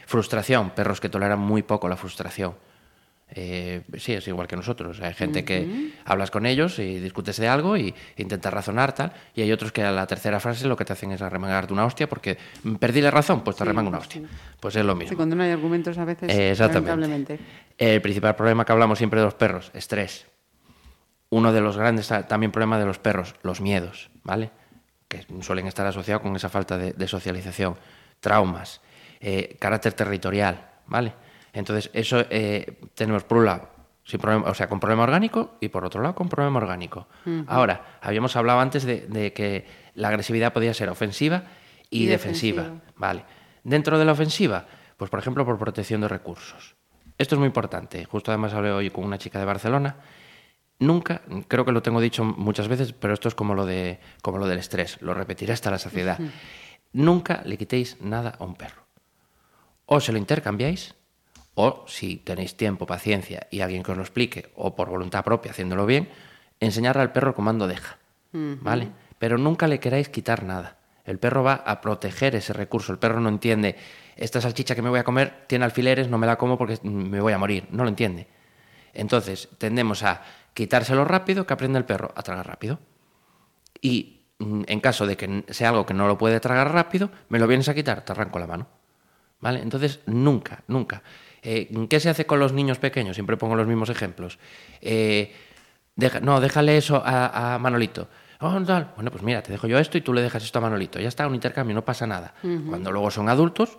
Frustración, 0.07 0.71
perros 0.71 1.01
que 1.01 1.09
toleran 1.09 1.39
muy 1.39 1.63
poco 1.63 1.89
la 1.89 1.97
frustración. 1.97 2.55
Eh, 3.29 3.83
sí, 3.99 4.13
es 4.13 4.29
igual 4.29 4.47
que 4.47 4.55
nosotros. 4.55 5.01
Hay 5.01 5.13
gente 5.15 5.45
que 5.45 5.91
hablas 6.05 6.31
con 6.31 6.47
ellos 6.47 6.79
y 6.79 7.01
discutes 7.01 7.39
de 7.39 7.49
algo 7.49 7.77
y 7.77 7.93
intentas 8.17 8.53
razonar 8.55 8.95
tal, 8.95 9.13
y 9.35 9.43
hay 9.43 9.51
otros 9.51 9.73
que 9.73 9.83
a 9.83 9.91
la 9.91 10.07
tercera 10.07 10.39
frase 10.39 10.69
lo 10.69 10.77
que 10.77 10.85
te 10.85 10.93
hacen 10.93 11.11
es 11.11 11.21
arremangarte 11.23 11.73
una 11.73 11.85
hostia 11.87 12.09
porque 12.09 12.39
"Mm, 12.63 12.77
perdí 12.77 13.01
la 13.01 13.11
razón, 13.11 13.43
pues 13.43 13.57
te 13.57 13.65
arremango 13.65 13.89
una 13.89 13.99
hostia. 13.99 14.23
Pues 14.61 14.77
es 14.77 14.85
lo 14.85 14.95
mismo. 14.95 15.11
Sí, 15.11 15.17
cuando 15.17 15.35
no 15.35 15.43
hay 15.43 15.51
argumentos 15.51 15.99
a 15.99 16.05
veces, 16.05 16.31
Eh, 16.33 16.53
exactamente. 16.53 16.89
lamentablemente. 16.91 17.39
El 17.79 18.01
principal 18.01 18.37
problema 18.37 18.65
que 18.65 18.71
hablamos 18.73 18.97
siempre 18.99 19.19
de 19.19 19.27
los 19.27 19.35
perros, 19.35 19.73
estrés. 19.75 20.27
Uno 21.37 21.53
de 21.53 21.61
los 21.61 21.77
grandes 21.77 22.09
ta- 22.09 22.27
también 22.27 22.53
problemas 22.53 22.79
de 22.81 22.87
los 22.87 22.99
perros, 22.99 23.35
los 23.43 23.61
miedos, 23.61 24.11
¿vale? 24.25 24.51
Que 25.09 25.25
suelen 25.43 25.67
estar 25.67 25.87
asociados 25.87 26.23
con 26.23 26.35
esa 26.37 26.49
falta 26.49 26.79
de, 26.79 26.93
de 26.93 27.09
socialización, 27.09 27.77
traumas, 28.21 28.81
eh, 29.21 29.57
carácter 29.61 29.93
territorial, 29.93 30.67
¿vale? 30.87 31.13
Entonces, 31.53 31.91
eso 31.93 32.25
eh, 32.31 32.79
tenemos 32.95 33.25
por 33.25 33.39
un 33.39 33.47
lado, 33.47 33.69
sin 34.05 34.21
problema, 34.21 34.49
o 34.51 34.55
sea, 34.55 34.69
con 34.69 34.79
problema 34.81 35.03
orgánico 35.05 35.57
y 35.61 35.69
por 35.69 35.85
otro 35.85 36.01
lado 36.03 36.15
con 36.15 36.29
problema 36.29 36.59
orgánico. 36.59 37.09
Ahora, 37.47 37.99
habíamos 38.03 38.37
hablado 38.37 38.61
antes 38.61 38.85
de, 38.85 39.07
de 39.09 39.33
que 39.33 39.67
la 39.95 40.09
agresividad 40.09 40.53
podía 40.53 40.75
ser 40.75 40.89
ofensiva 40.91 41.45
y, 41.91 42.05
Y 42.05 42.07
defensiva. 42.07 42.63
defensiva. 42.63 42.93
Vale. 42.97 43.25
Dentro 43.65 43.99
de 43.99 44.05
la 44.05 44.13
ofensiva, 44.13 44.67
pues 44.97 45.11
por 45.11 45.19
ejemplo 45.21 45.45
por 45.45 45.59
protección 45.59 46.01
de 46.03 46.09
recursos. 46.09 46.77
Esto 47.19 47.35
es 47.35 47.39
muy 47.39 47.47
importante. 47.47 48.05
Justo 48.05 48.31
además 48.31 48.53
hablé 48.55 48.71
hoy 48.71 48.91
con 48.91 49.05
una 49.05 49.19
chica 49.19 49.39
de 49.39 49.45
Barcelona. 49.47 49.97
Nunca, 50.79 51.23
creo 51.49 51.65
que 51.65 51.73
lo 51.73 51.83
tengo 51.83 52.01
dicho 52.01 52.25
muchas 52.25 52.69
veces, 52.69 52.93
pero 52.93 53.15
esto 53.15 53.29
es 53.29 53.35
como 53.35 53.55
lo, 53.55 53.65
de, 53.65 53.99
como 54.21 54.39
lo 54.39 54.47
del 54.47 54.59
estrés. 54.59 55.01
Lo 55.01 55.15
repetiré 55.15 55.53
hasta 55.53 55.71
la 55.71 55.79
saciedad. 55.79 56.19
Nunca 56.93 57.43
le 57.45 57.57
quitéis 57.57 57.97
nada 58.01 58.35
a 58.39 58.45
un 58.45 58.55
perro. 58.55 58.85
O 59.87 60.01
se 60.01 60.13
lo 60.13 60.19
intercambiáis, 60.19 60.95
o 61.55 61.85
si 61.87 62.17
tenéis 62.17 62.57
tiempo, 62.57 62.87
paciencia 62.87 63.47
y 63.51 63.61
alguien 63.61 63.83
que 63.83 63.93
os 63.93 63.97
lo 63.97 64.03
explique, 64.03 64.51
o 64.55 64.77
por 64.77 64.91
voluntad 64.91 65.25
propia, 65.25 65.53
haciéndolo 65.53 65.87
bien, 65.87 66.11
enseñarle 66.61 67.03
al 67.03 67.13
perro 67.13 67.29
el 67.29 67.35
comando 67.35 67.67
deja. 67.67 67.99
¿Vale? 68.33 68.91
Pero 69.19 69.39
nunca 69.39 69.67
le 69.67 69.81
queráis 69.81 70.11
quitar 70.11 70.43
nada. 70.45 70.77
El 71.07 71.19
perro 71.19 71.43
va 71.43 71.55
a 71.55 71.81
proteger 71.81 72.35
ese 72.35 72.53
recurso. 72.53 72.93
El 72.93 72.99
perro 72.99 73.21
no 73.21 73.31
entiende, 73.31 73.77
esta 74.17 74.43
salchicha 74.43 74.75
que 74.75 74.83
me 74.83 74.91
voy 74.91 74.99
a 74.99 75.05
comer 75.05 75.45
tiene 75.47 75.65
alfileres, 75.65 76.11
no 76.11 76.19
me 76.19 76.27
la 76.27 76.37
como 76.37 76.59
porque 76.59 76.79
me 76.83 77.21
voy 77.21 77.33
a 77.33 77.39
morir. 77.39 77.67
No 77.71 77.85
lo 77.85 77.89
entiende. 77.89 78.27
Entonces, 78.97 79.49
tendemos 79.59 80.03
a 80.03 80.23
quitárselo 80.55 81.05
rápido, 81.05 81.47
que 81.47 81.53
aprenda 81.55 81.79
el 81.79 81.85
perro 81.85 82.13
a 82.17 82.23
tragar 82.23 82.47
rápido. 82.47 82.79
Y 83.81 84.23
mm, 84.39 84.63
en 84.67 84.81
caso 84.81 85.07
de 85.07 85.17
que 85.17 85.45
sea 85.49 85.71
algo 85.71 85.87
que 85.87 85.95
no 85.95 86.07
lo 86.07 86.19
puede 86.19 86.41
tragar 86.41 86.73
rápido, 86.73 87.11
me 87.29 87.39
lo 87.39 87.47
vienes 87.47 87.69
a 87.69 87.75
quitar, 87.75 88.05
te 88.05 88.13
arranco 88.13 88.39
la 88.39 88.47
mano. 88.47 88.67
¿Vale? 89.41 89.61
Entonces, 89.61 90.01
nunca, 90.07 90.63
nunca. 90.67 91.03
Eh, 91.43 91.69
¿Qué 91.91 92.01
se 92.01 92.09
hace 92.09 92.25
con 92.27 92.41
los 92.41 92.53
niños 92.53 92.79
pequeños? 92.79 93.17
Siempre 93.17 93.37
pongo 93.37 93.55
los 93.55 93.67
mismos 93.67 93.91
ejemplos. 93.91 94.39
Eh, 94.81 95.35
deja- 95.95 96.21
no, 96.21 96.41
déjale 96.41 96.77
eso 96.79 97.03
a, 97.05 97.55
a 97.55 97.59
Manolito. 97.59 98.09
Oh. 98.41 98.51
Bueno, 98.97 99.11
pues 99.11 99.23
mira, 99.23 99.43
te 99.43 99.53
dejo 99.53 99.67
yo 99.67 99.79
esto 99.79 99.97
y 99.99 100.01
tú 100.01 100.13
le 100.13 100.23
dejas 100.23 100.43
esto 100.43 100.59
a 100.59 100.63
Manolito. 100.63 100.99
Ya 100.99 101.09
está, 101.09 101.27
un 101.27 101.35
intercambio, 101.35 101.75
no 101.75 101.85
pasa 101.85 102.07
nada. 102.07 102.35
Cuando 102.69 102.91
luego 102.93 103.11
son 103.11 103.29
adultos, 103.29 103.79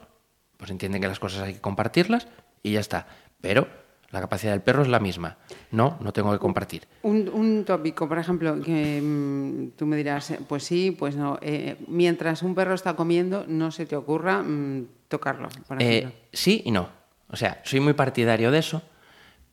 pues 0.58 0.70
entienden 0.72 1.02
que 1.02 1.08
las 1.08 1.20
cosas 1.20 1.42
hay 1.42 1.56
que 1.56 1.62
compartirlas 1.62 2.28
y 2.64 2.74
ya 2.74 2.80
está. 2.80 3.08
Pero 3.42 3.68
la 4.12 4.22
capacidad 4.22 4.52
del 4.54 4.62
perro 4.62 4.82
es 4.84 4.88
la 4.88 5.00
misma. 5.00 5.38
No, 5.72 5.98
no 6.02 6.14
tengo 6.14 6.32
que 6.32 6.40
compartir. 6.40 6.88
Un, 7.04 7.28
un 7.30 7.66
tópico, 7.66 8.08
por 8.08 8.18
ejemplo, 8.20 8.62
que 8.62 9.02
mm, 9.02 9.78
tú 9.78 9.86
me 9.86 9.98
dirás, 9.98 10.32
eh, 10.32 10.40
pues 10.48 10.64
sí, 10.64 10.92
pues 10.98 11.16
no. 11.16 11.38
eh, 11.42 11.76
mientras 11.88 12.42
un 12.44 12.56
perro 12.56 12.74
está 12.74 12.96
comiendo, 12.96 13.44
no 13.48 13.70
se 13.72 13.86
te 13.86 13.96
ocurra 13.96 14.42
mm, 14.44 14.88
tocarlo, 15.10 15.50
por 15.68 15.82
Eh, 15.82 16.08
sí 16.32 16.62
y 16.66 16.72
no. 16.72 16.90
O 17.30 17.36
sea, 17.36 17.60
soy 17.66 17.82
muy 17.82 17.94
partidario 17.94 18.50
de 18.52 18.60
eso, 18.60 18.82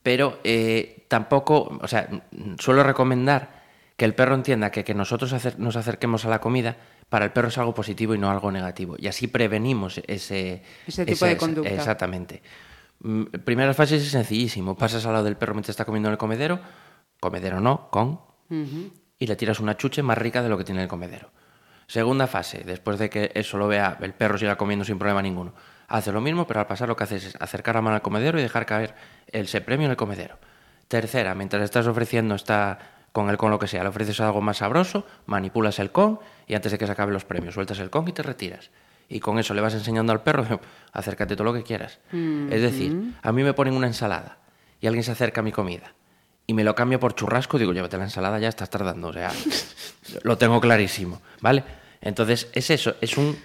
pero 0.03 0.39
eh, 0.45 1.05
tampoco, 1.09 1.77
o 1.81 1.89
sea, 1.89 2.09
mm, 2.31 2.55
suelo 2.59 2.83
recomendar 2.85 3.65
que 3.97 4.05
el 4.05 4.15
perro 4.15 4.35
entienda 4.35 4.71
que, 4.71 4.85
que 4.85 4.95
nosotros 4.95 5.33
acer- 5.33 5.57
nos 5.59 5.77
acerquemos 5.77 6.25
a 6.25 6.29
la 6.29 6.41
comida 6.41 6.77
para 7.09 7.25
el 7.25 7.33
perro 7.33 7.49
es 7.49 7.59
algo 7.59 7.75
positivo 7.75 8.15
y 8.15 8.19
no 8.19 8.31
algo 8.31 8.51
negativo. 8.53 8.97
Y 8.99 9.07
así 9.09 9.27
prevenimos 9.29 10.01
ese, 10.07 10.63
Ese 10.87 11.05
tipo 11.07 11.27
de 11.27 11.37
conducta. 11.37 11.71
Exactamente. 11.71 12.43
Mm, 13.05 13.25
Primera 13.45 13.75
fase 13.75 13.97
es 13.97 14.11
sencillísimo. 14.11 14.77
Pasas 14.77 15.05
al 15.07 15.13
lado 15.13 15.25
del 15.27 15.37
perro 15.37 15.55
mientras 15.55 15.71
está 15.75 15.85
comiendo 15.85 16.09
en 16.09 16.13
el 16.13 16.19
comedero, 16.19 16.59
comedero 17.21 17.61
no, 17.61 17.89
con, 17.91 18.21
y 19.19 19.27
le 19.27 19.37
tiras 19.37 19.61
una 19.61 19.77
chuche 19.77 20.03
más 20.03 20.19
rica 20.19 20.43
de 20.43 20.49
lo 20.49 20.59
que 20.59 20.65
tiene 20.65 20.83
el 20.83 20.89
comedero. 20.89 21.31
Segunda 21.87 22.27
fase, 22.27 22.63
después 22.65 22.99
de 22.99 23.11
que 23.11 23.31
eso 23.35 23.59
lo 23.59 23.69
vea, 23.69 23.99
el 24.01 24.15
perro 24.15 24.39
siga 24.39 24.57
comiendo 24.57 24.85
sin 24.87 24.99
problema 24.99 25.21
ninguno. 25.21 25.55
Hace 25.87 26.13
lo 26.13 26.23
mismo, 26.23 26.47
pero 26.47 26.61
al 26.61 26.67
pasar 26.67 26.89
lo 26.89 26.97
que 26.97 27.05
haces 27.05 27.27
es 27.27 27.37
acercar 27.41 27.75
la 27.75 27.83
mano 27.83 27.97
al 27.97 28.03
comedero 28.03 28.39
y 28.39 28.43
dejar 28.43 28.65
caer 28.65 28.95
el 29.27 29.49
se 29.49 29.61
premio 29.61 29.85
en 29.85 29.91
el 29.91 29.97
comedero. 29.97 30.39
Tercera, 30.89 31.35
mientras 31.35 31.61
le 31.61 31.67
estás 31.67 31.87
ofreciendo 31.87 32.35
está 32.35 32.79
con 33.13 33.29
el 33.29 33.37
con 33.37 33.51
lo 33.51 33.59
que 33.59 33.69
sea, 33.69 33.83
le 33.83 33.91
ofreces 33.91 34.19
algo 34.21 34.41
más 34.41 34.59
sabroso, 34.59 35.07
manipulas 35.27 35.79
el 35.79 35.93
con 35.93 36.21
y 36.47 36.55
antes 36.55 36.73
de 36.73 36.79
que 36.79 36.87
se 36.87 36.93
acaben 36.93 37.13
los 37.13 37.25
premios, 37.25 37.55
sueltas 37.55 37.79
el 37.79 37.91
con 37.91 38.09
y 38.09 38.13
te 38.13 38.23
retiras. 38.23 38.71
Y 39.09 39.21
con 39.21 39.39
eso 39.39 39.55
le 39.55 39.61
vas 39.61 39.75
enseñando 39.75 40.13
al 40.13 40.23
perro, 40.23 40.61
acércate 40.93 41.37
todo 41.37 41.45
lo 41.45 41.53
que 41.55 41.63
quieras. 41.63 41.99
Es 42.51 42.63
decir, 42.63 43.15
a 43.23 43.33
mí 43.33 43.43
me 43.43 43.53
ponen 43.53 43.75
una 43.75 43.87
ensalada 43.87 44.39
y 44.81 44.87
alguien 44.87 45.05
se 45.05 45.13
acerca 45.13 45.41
a 45.41 45.45
mi 45.45 45.53
comida 45.53 45.93
y 46.47 46.55
me 46.55 46.65
lo 46.65 46.75
cambio 46.75 46.99
por 47.01 47.15
churrasco, 47.15 47.59
digo, 47.59 47.73
llévate 47.73 47.97
la 47.99 48.05
ensalada, 48.05 48.39
ya 48.39 48.49
estás 48.49 48.71
tardando. 48.71 49.09
O 49.09 49.13
sea, 49.13 49.31
lo 50.23 50.37
tengo 50.39 50.61
clarísimo, 50.61 51.21
¿vale? 51.41 51.65
Entonces, 52.01 52.49
es 52.53 52.71
eso, 52.71 52.95
es 53.01 53.17
un... 53.17 53.37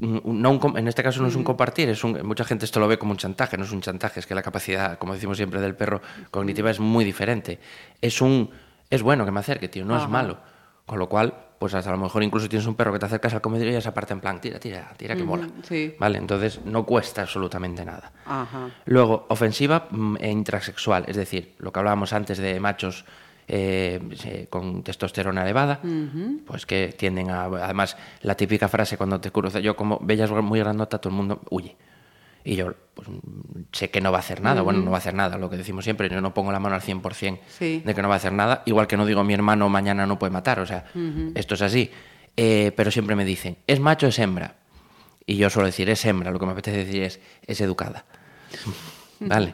un- 0.00 0.42
no 0.42 0.50
un 0.50 0.78
en 0.78 0.86
este 0.88 1.02
caso 1.02 1.20
no 1.22 1.28
es 1.28 1.34
un 1.36 1.42
compartir, 1.44 1.88
es 1.88 2.02
un, 2.04 2.20
mucha 2.26 2.44
gente 2.44 2.64
esto 2.64 2.78
lo 2.80 2.86
ve 2.88 2.98
como 2.98 3.12
un 3.12 3.18
chantaje, 3.18 3.56
no 3.56 3.64
es 3.64 3.72
un 3.72 3.80
chantaje, 3.80 4.20
es 4.20 4.26
que 4.26 4.34
la 4.34 4.42
capacidad, 4.42 4.96
como 4.98 5.14
decimos 5.14 5.36
siempre, 5.36 5.60
del 5.60 5.74
perro 5.74 6.00
cognitiva 6.30 6.70
es 6.70 6.78
muy 6.80 7.04
diferente. 7.04 7.58
Es 8.00 8.20
un, 8.20 8.50
es 8.90 9.02
bueno 9.02 9.24
que 9.24 9.32
me 9.32 9.40
acerque, 9.40 9.68
tío, 9.68 9.84
no 9.84 9.96
es 9.96 10.08
malo. 10.08 10.38
Con 10.88 10.98
lo 10.98 11.06
cual, 11.06 11.34
pues 11.58 11.74
hasta 11.74 11.90
a 11.90 11.92
lo 11.92 11.98
mejor 11.98 12.22
incluso 12.22 12.48
tienes 12.48 12.66
un 12.66 12.74
perro 12.74 12.94
que 12.94 12.98
te 12.98 13.04
acercas 13.04 13.34
al 13.34 13.42
comedero 13.42 13.68
y 13.68 13.74
ya 13.74 13.80
se 13.82 13.90
aparta 13.90 14.14
en 14.14 14.20
plan, 14.20 14.40
tira, 14.40 14.58
tira, 14.58 14.90
tira, 14.96 15.14
que 15.14 15.22
mola. 15.22 15.46
sí. 15.62 15.94
Vale, 15.98 16.16
entonces 16.16 16.64
no 16.64 16.86
cuesta 16.86 17.20
absolutamente 17.20 17.84
nada. 17.84 18.10
Ajá. 18.24 18.70
Luego, 18.86 19.26
ofensiva 19.28 19.86
mm, 19.90 20.16
e 20.18 20.30
intrasexual, 20.30 21.04
es 21.06 21.16
decir, 21.16 21.56
lo 21.58 21.70
que 21.70 21.78
hablábamos 21.78 22.14
antes 22.14 22.38
de 22.38 22.58
machos 22.58 23.04
eh, 23.48 24.00
eh, 24.24 24.46
con 24.48 24.82
testosterona 24.82 25.42
elevada, 25.42 25.80
pues 26.46 26.64
que 26.64 26.94
tienden 26.96 27.30
a... 27.30 27.44
Además, 27.44 27.98
la 28.22 28.34
típica 28.34 28.66
frase 28.68 28.96
cuando 28.96 29.20
te 29.20 29.30
cruza, 29.30 29.60
yo 29.60 29.76
como 29.76 29.98
bellas 30.02 30.30
muy 30.30 30.60
grandota, 30.60 30.98
todo 30.98 31.10
el 31.10 31.16
mundo 31.16 31.42
huye. 31.50 31.76
Y 32.48 32.56
yo 32.56 32.72
pues, 32.94 33.06
sé 33.72 33.90
que 33.90 34.00
no 34.00 34.10
va 34.10 34.16
a 34.16 34.20
hacer 34.20 34.40
nada, 34.40 34.62
bueno, 34.62 34.80
no 34.80 34.90
va 34.90 34.96
a 34.96 35.00
hacer 35.00 35.12
nada, 35.12 35.36
lo 35.36 35.50
que 35.50 35.58
decimos 35.58 35.84
siempre, 35.84 36.08
yo 36.08 36.18
no 36.22 36.32
pongo 36.32 36.50
la 36.50 36.58
mano 36.58 36.74
al 36.76 36.80
100% 36.80 37.40
Sí. 37.46 37.82
de 37.84 37.94
que 37.94 38.00
no 38.00 38.08
va 38.08 38.14
a 38.14 38.16
hacer 38.16 38.32
nada, 38.32 38.62
igual 38.64 38.86
que 38.86 38.96
no 38.96 39.04
digo 39.04 39.22
mi 39.22 39.34
hermano 39.34 39.68
mañana 39.68 40.06
no 40.06 40.18
puede 40.18 40.30
matar, 40.30 40.58
o 40.60 40.64
sea, 40.64 40.86
esto 41.34 41.54
es 41.56 41.60
así. 41.62 41.90
Eh, 42.38 42.72
pero 42.74 42.90
siempre 42.90 43.16
me 43.16 43.26
dicen, 43.26 43.58
¿es 43.66 43.80
macho 43.80 44.06
o 44.06 44.08
es 44.08 44.18
hembra? 44.18 44.54
Y 45.26 45.36
yo 45.36 45.50
suelo 45.50 45.66
decir, 45.66 45.90
es 45.90 46.02
hembra, 46.06 46.30
lo 46.30 46.38
que 46.38 46.46
me 46.46 46.52
apetece 46.52 46.86
decir 46.86 47.02
es, 47.02 47.20
es 47.46 47.60
educada. 47.60 48.06
Vale. 49.20 49.52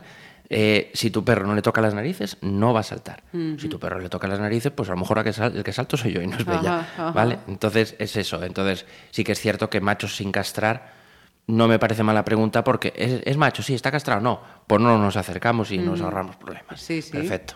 Eh, 0.51 0.93
si 0.95 1.11
tu 1.11 1.25
perro 1.25 1.47
no 1.49 1.55
le 1.57 1.63
toca 1.63 1.81
las 1.81 1.95
narices, 1.95 2.37
no 2.43 2.73
va 2.73 2.81
a 2.81 2.85
saltar. 2.85 3.25
Si 3.59 3.69
tu 3.69 3.81
perro 3.81 3.99
le 3.99 4.09
toca 4.09 4.29
las 4.29 4.39
narices, 4.39 4.71
pues 4.71 4.89
a 4.89 4.93
lo 4.93 4.99
mejor 4.99 5.19
el 5.27 5.65
que 5.65 5.73
salto 5.73 5.97
soy 5.97 6.13
yo 6.13 6.23
y 6.23 6.29
no 6.29 6.37
es 6.37 6.45
Bella. 6.45 6.79
Ajá. 6.81 7.11
¿Vale? 7.11 7.39
Entonces 7.49 7.97
es 7.99 8.15
eso. 8.15 8.41
Entonces 8.45 8.87
sí 9.11 9.25
que 9.25 9.33
es 9.33 9.41
cierto 9.41 9.69
que 9.69 9.81
machos 9.81 10.15
sin 10.15 10.31
castrar 10.31 11.03
no 11.47 11.69
me 11.69 11.79
parece 11.79 12.03
mala 12.03 12.25
pregunta 12.25 12.65
porque 12.65 12.93
¿es, 12.97 13.23
es 13.25 13.37
macho? 13.37 13.63
Sí, 13.63 13.75
está 13.75 13.91
castrado. 13.91 14.21
No, 14.21 14.41
pues 14.67 14.81
no 14.81 14.97
nos 14.99 15.17
acercamos 15.17 15.71
y 15.71 15.79
nos 15.79 16.01
ahorramos 16.01 16.37
problemas. 16.37 16.81
Sí, 16.81 17.03
sí. 17.03 17.13
Perfecto. 17.13 17.55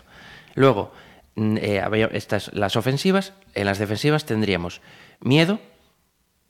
Luego, 0.55 0.93
mm, 1.37 1.57
eh, 1.61 2.09
estas, 2.13 2.53
las 2.55 2.77
ofensivas. 2.77 3.33
En 3.55 3.65
las 3.67 3.79
defensivas 3.79 4.25
tendríamos 4.27 4.81
miedo, 5.21 5.59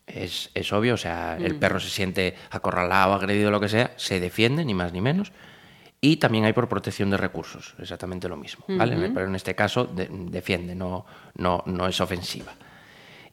es, 0.07 0.50
es 0.54 0.73
obvio, 0.73 0.95
o 0.95 0.97
sea, 0.97 1.37
el 1.37 1.57
perro 1.57 1.80
se 1.80 1.90
siente 1.90 2.35
acorralado, 2.50 3.12
agredido, 3.14 3.50
lo 3.50 3.61
que 3.61 3.68
sea, 3.68 3.92
se 3.97 4.21
defiende, 4.21 4.64
ni 4.64 4.75
más 4.75 4.92
ni 4.92 5.00
menos. 5.00 5.33
Y 6.00 6.16
también 6.16 6.45
hay 6.45 6.52
por 6.52 6.68
protección 6.68 7.11
de 7.11 7.16
recursos, 7.16 7.75
exactamente 7.78 8.28
lo 8.28 8.37
mismo, 8.37 8.64
¿vale? 8.68 8.97
Pero 9.12 9.26
en 9.26 9.35
este 9.35 9.54
caso 9.54 9.85
de- 9.85 10.09
defiende, 10.11 10.75
no, 10.75 11.04
no, 11.35 11.62
no 11.66 11.87
es 11.88 12.00
ofensiva. 12.00 12.52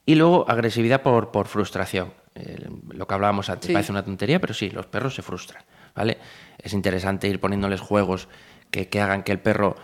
Y 0.05 0.15
luego 0.15 0.45
agresividad 0.49 1.01
por, 1.01 1.31
por 1.31 1.47
frustración. 1.47 2.11
Eh, 2.35 2.67
lo 2.91 3.07
que 3.07 3.13
hablábamos 3.13 3.49
antes, 3.49 3.67
Sí. 3.67 3.73
parece 3.73 3.91
una 3.93 4.03
tontería, 4.03 4.39
pero 4.41 4.53
sí, 4.53 4.69
los 4.69 4.85
perros 4.87 5.15
se 5.15 5.21
frustran, 5.21 5.63
¿vale? 5.95 6.17
Es 6.57 6.73
interesante 6.73 7.27
ir 7.29 7.39
poniéndoles 7.39 7.79
juegos 7.79 8.27
que, 8.69 8.89
que 8.89 8.99
hagan 8.99 9.23
que 9.23 9.31
el 9.31 9.39
perro 9.39 9.75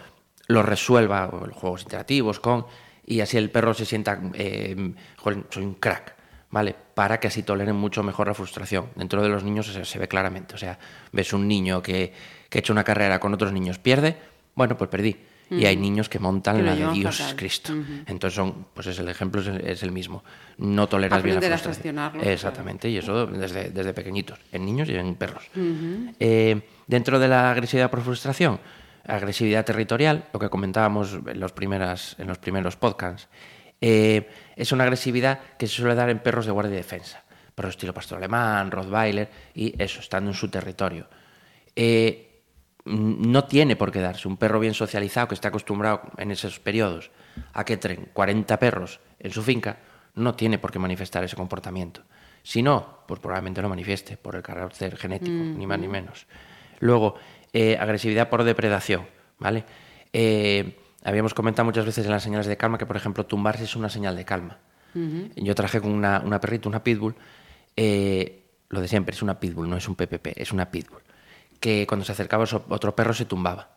lo 0.48 0.62
resuelva, 0.62 1.28
o 1.28 1.50
juegos 1.54 1.84
interactivos, 1.84 2.42
con, 2.42 2.66
y 3.06 3.22
así 3.22 3.38
el 3.38 3.50
perro 3.50 3.74
se 3.74 3.86
sienta, 3.86 4.20
eh, 4.34 4.94
joder, 5.18 5.44
soy 5.50 5.64
un 5.64 5.76
crack, 5.76 6.16
¿vale? 6.50 6.76
Para 6.94 7.22
que 7.22 7.28
así 7.28 7.42
toleren 7.42 7.78
mucho 7.78 8.04
mejor 8.04 8.28
la 8.28 8.34
frustración. 8.34 8.88
Dentro 8.96 9.22
de 9.24 9.30
los 9.30 9.46
niños 9.46 9.68
se, 9.68 9.86
se 9.86 10.00
ve 10.00 10.10
claramente, 10.10 10.56
o 10.56 10.58
sea, 10.58 10.78
ves 11.14 11.32
un 11.32 11.48
niño 11.48 11.82
que, 11.82 12.12
que 12.50 12.58
ha 12.58 12.60
hecho 12.60 12.74
una 12.74 12.84
carrera 12.84 13.20
con 13.22 13.34
otros 13.34 13.54
niños, 13.54 13.80
pierde, 13.80 14.18
bueno, 14.56 14.76
pues 14.78 14.90
perdí. 14.90 15.16
Y 15.52 15.66
hay 15.66 15.76
niños 15.76 16.08
que 16.08 16.18
montan 16.18 16.58
Que 16.58 16.64
la 16.64 16.76
de 16.76 16.92
Dios 16.94 17.18
fatal. 17.18 17.36
Cristo. 17.36 17.74
Entonces 18.06 18.36
son, 18.36 18.68
pues 18.74 18.88
es 18.88 19.00
el 19.00 19.10
ejemplo 19.10 19.42
es 19.42 19.48
el, 19.48 19.62
es 19.68 19.84
el 19.84 19.92
mismo. 19.92 20.24
No 20.58 20.88
toleras 20.88 21.22
bien 21.22 21.36
la 21.36 21.40
Aprender 21.40 21.54
a 21.54 21.58
frustración. 21.58 22.00
Exactamente, 22.24 22.90
y 22.90 22.98
eso 22.98 23.28
desde, 23.28 23.70
desde 23.70 23.94
pequeñitos, 23.94 24.40
en 24.52 24.66
niños 24.66 24.88
y 24.88 24.96
en 24.96 25.16
perros. 25.16 25.44
Eh, 26.20 26.62
dentro 26.88 27.20
de 27.20 27.28
la 27.28 27.52
agresividad 27.52 27.92
por 27.92 28.02
frustración, 28.02 28.60
agresividad 29.06 29.66
territorial, 29.66 30.30
lo 30.32 30.40
que 30.40 30.50
comentábamos 30.50 31.20
en 31.28 31.40
los, 31.40 31.52
primeras, 31.52 32.16
en 32.18 32.28
los 32.28 32.38
primeros 32.38 32.78
podcasts, 32.78 33.28
eh, 33.82 34.30
es 34.56 34.72
una 34.72 34.84
agresividad 34.84 35.40
que 35.58 35.68
se 35.68 35.76
suele 35.76 35.96
dar 35.96 36.10
en 36.10 36.20
perros 36.20 36.46
de 36.46 36.52
guardia 36.52 36.74
y 36.76 36.78
defensa. 36.78 37.24
Perros 37.54 37.72
estilo 37.72 37.94
pastor 37.94 38.20
alemán, 38.20 38.72
Rottweiler, 38.72 39.30
y 39.54 39.74
eso, 39.82 40.00
estando 40.00 40.32
en 40.32 40.36
su 40.36 40.48
territorio. 40.50 41.08
Eh, 41.76 42.31
no 42.86 43.44
tiene 43.46 43.76
por 43.76 43.92
qué 43.92 44.00
darse 44.00 44.28
un 44.28 44.38
perro 44.38 44.60
bien 44.60 44.74
socializado 44.74 45.28
que 45.28 45.36
está 45.36 45.50
acostumbrado 45.50 46.02
en 46.18 46.32
esos 46.32 46.60
periodos 46.60 47.12
a 47.54 47.64
que 47.64 47.74
entren 47.74 48.10
40 48.14 48.58
perros 48.60 49.00
en 49.20 49.32
su 49.32 49.44
finca, 49.44 49.78
no 50.16 50.36
tiene 50.36 50.58
por 50.58 50.72
qué 50.72 50.80
manifestar 50.80 51.24
ese 51.24 51.36
comportamiento. 51.36 52.02
Si 52.44 52.64
no, 52.64 53.04
pues 53.08 53.20
probablemente 53.20 53.62
lo 53.62 53.70
manifieste 53.70 54.18
por 54.18 54.36
el 54.36 54.42
carácter 54.42 54.98
genético, 54.98 55.32
ni 55.32 55.68
más 55.68 55.80
ni 55.80 55.88
menos. 55.88 56.26
Luego, 56.80 57.16
eh, 57.54 57.78
agresividad 57.80 58.30
por 58.30 58.44
depredación, 58.44 59.06
¿vale? 59.38 59.64
Eh, 60.12 60.80
habíamos 61.04 61.34
comentado 61.34 61.66
muchas 61.66 61.86
veces 61.86 62.06
en 62.06 62.12
las 62.12 62.24
señales 62.24 62.48
de 62.48 62.58
calma 62.58 62.78
que, 62.78 62.86
por 62.86 62.98
ejemplo, 62.98 63.26
tumbarse 63.26 63.66
es 63.66 63.76
una 63.76 63.90
señal 63.90 64.16
de 64.16 64.26
calma. 64.26 64.60
Yo 65.38 65.56
traje 65.56 65.80
con 65.80 65.92
una, 65.92 66.20
una 66.20 66.42
perrita, 66.42 66.68
una 66.68 66.84
pitbull, 66.84 67.16
eh, 67.78 68.44
lo 68.68 68.82
de 68.82 68.90
siempre, 68.90 69.16
es 69.16 69.22
una 69.22 69.40
pitbull, 69.40 69.70
no 69.70 69.78
es 69.78 69.88
un 69.88 69.96
PPP, 69.96 70.34
es 70.36 70.52
una 70.52 70.70
pitbull, 70.70 71.02
que 71.62 71.88
cuando 71.88 72.04
se 72.06 72.12
acercaba 72.12 72.44
otro 72.70 72.94
perro 72.96 73.14
se 73.14 73.24
tumbaba. 73.24 73.70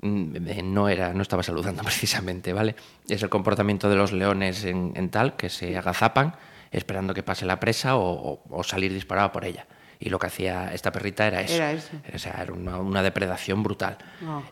Mm, 0.00 0.36
eh, 0.48 0.62
No, 0.64 0.88
era, 0.88 1.12
no 1.14 1.22
estaba 1.22 1.44
saludando 1.44 1.82
precisamente, 1.84 2.52
¿vale? 2.52 2.74
Es 3.08 3.22
el 3.22 3.28
comportamiento 3.28 3.88
de 3.88 3.94
los 3.96 4.10
leones 4.12 4.64
en, 4.64 4.92
en 4.96 5.10
tal, 5.10 5.36
que 5.36 5.48
se 5.48 5.76
agazapan 5.78 6.34
esperando 6.72 7.14
que 7.14 7.22
pase 7.22 7.46
la 7.46 7.60
presa 7.60 7.96
o, 7.96 8.40
salir 8.64 8.92
disparado 8.92 9.30
por 9.30 9.44
ella. 9.44 9.66
Y 10.00 10.10
lo 10.10 10.18
que 10.18 10.26
hacía 10.28 10.72
esta 10.74 10.90
perrita 10.92 11.26
era 11.26 11.40
eso. 11.42 11.54
Era 11.54 11.72
eso. 11.72 11.90
O 12.14 12.18
sea, 12.18 12.40
era 12.42 12.52
una, 12.52 12.78
una 12.78 13.02
depredación 13.02 13.62
brutal. 13.62 13.98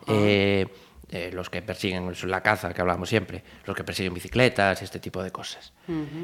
Eh, 0.07 0.67
eh, 1.09 1.31
los 1.33 1.49
que 1.49 1.61
persiguen 1.61 2.11
la 2.25 2.41
caza, 2.41 2.73
que 2.73 2.81
hablamos 2.81 3.07
siempre, 3.07 3.43
los 3.65 3.75
que 3.75 3.83
persiguen 3.85 4.13
bicicletas, 4.13 4.81
este 4.81 4.99
tipo 4.99 5.23
de 5.23 5.31
cosas. 5.31 5.71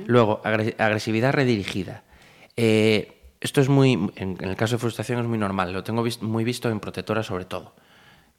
Luego, 0.08 0.42
agre- 0.44 0.76
agresividad 0.78 1.32
redirigida. 1.32 2.04
Eh, 2.58 3.13
esto 3.44 3.60
es 3.60 3.68
muy, 3.68 3.94
en, 3.94 4.38
en 4.40 4.50
el 4.50 4.56
caso 4.56 4.76
de 4.76 4.80
frustración 4.80 5.20
es 5.20 5.28
muy 5.28 5.38
normal, 5.38 5.74
lo 5.74 5.84
tengo 5.84 6.04
muy 6.22 6.44
visto 6.46 6.70
en 6.70 6.80
protectoras 6.80 7.26
sobre 7.26 7.44
todo. 7.44 7.76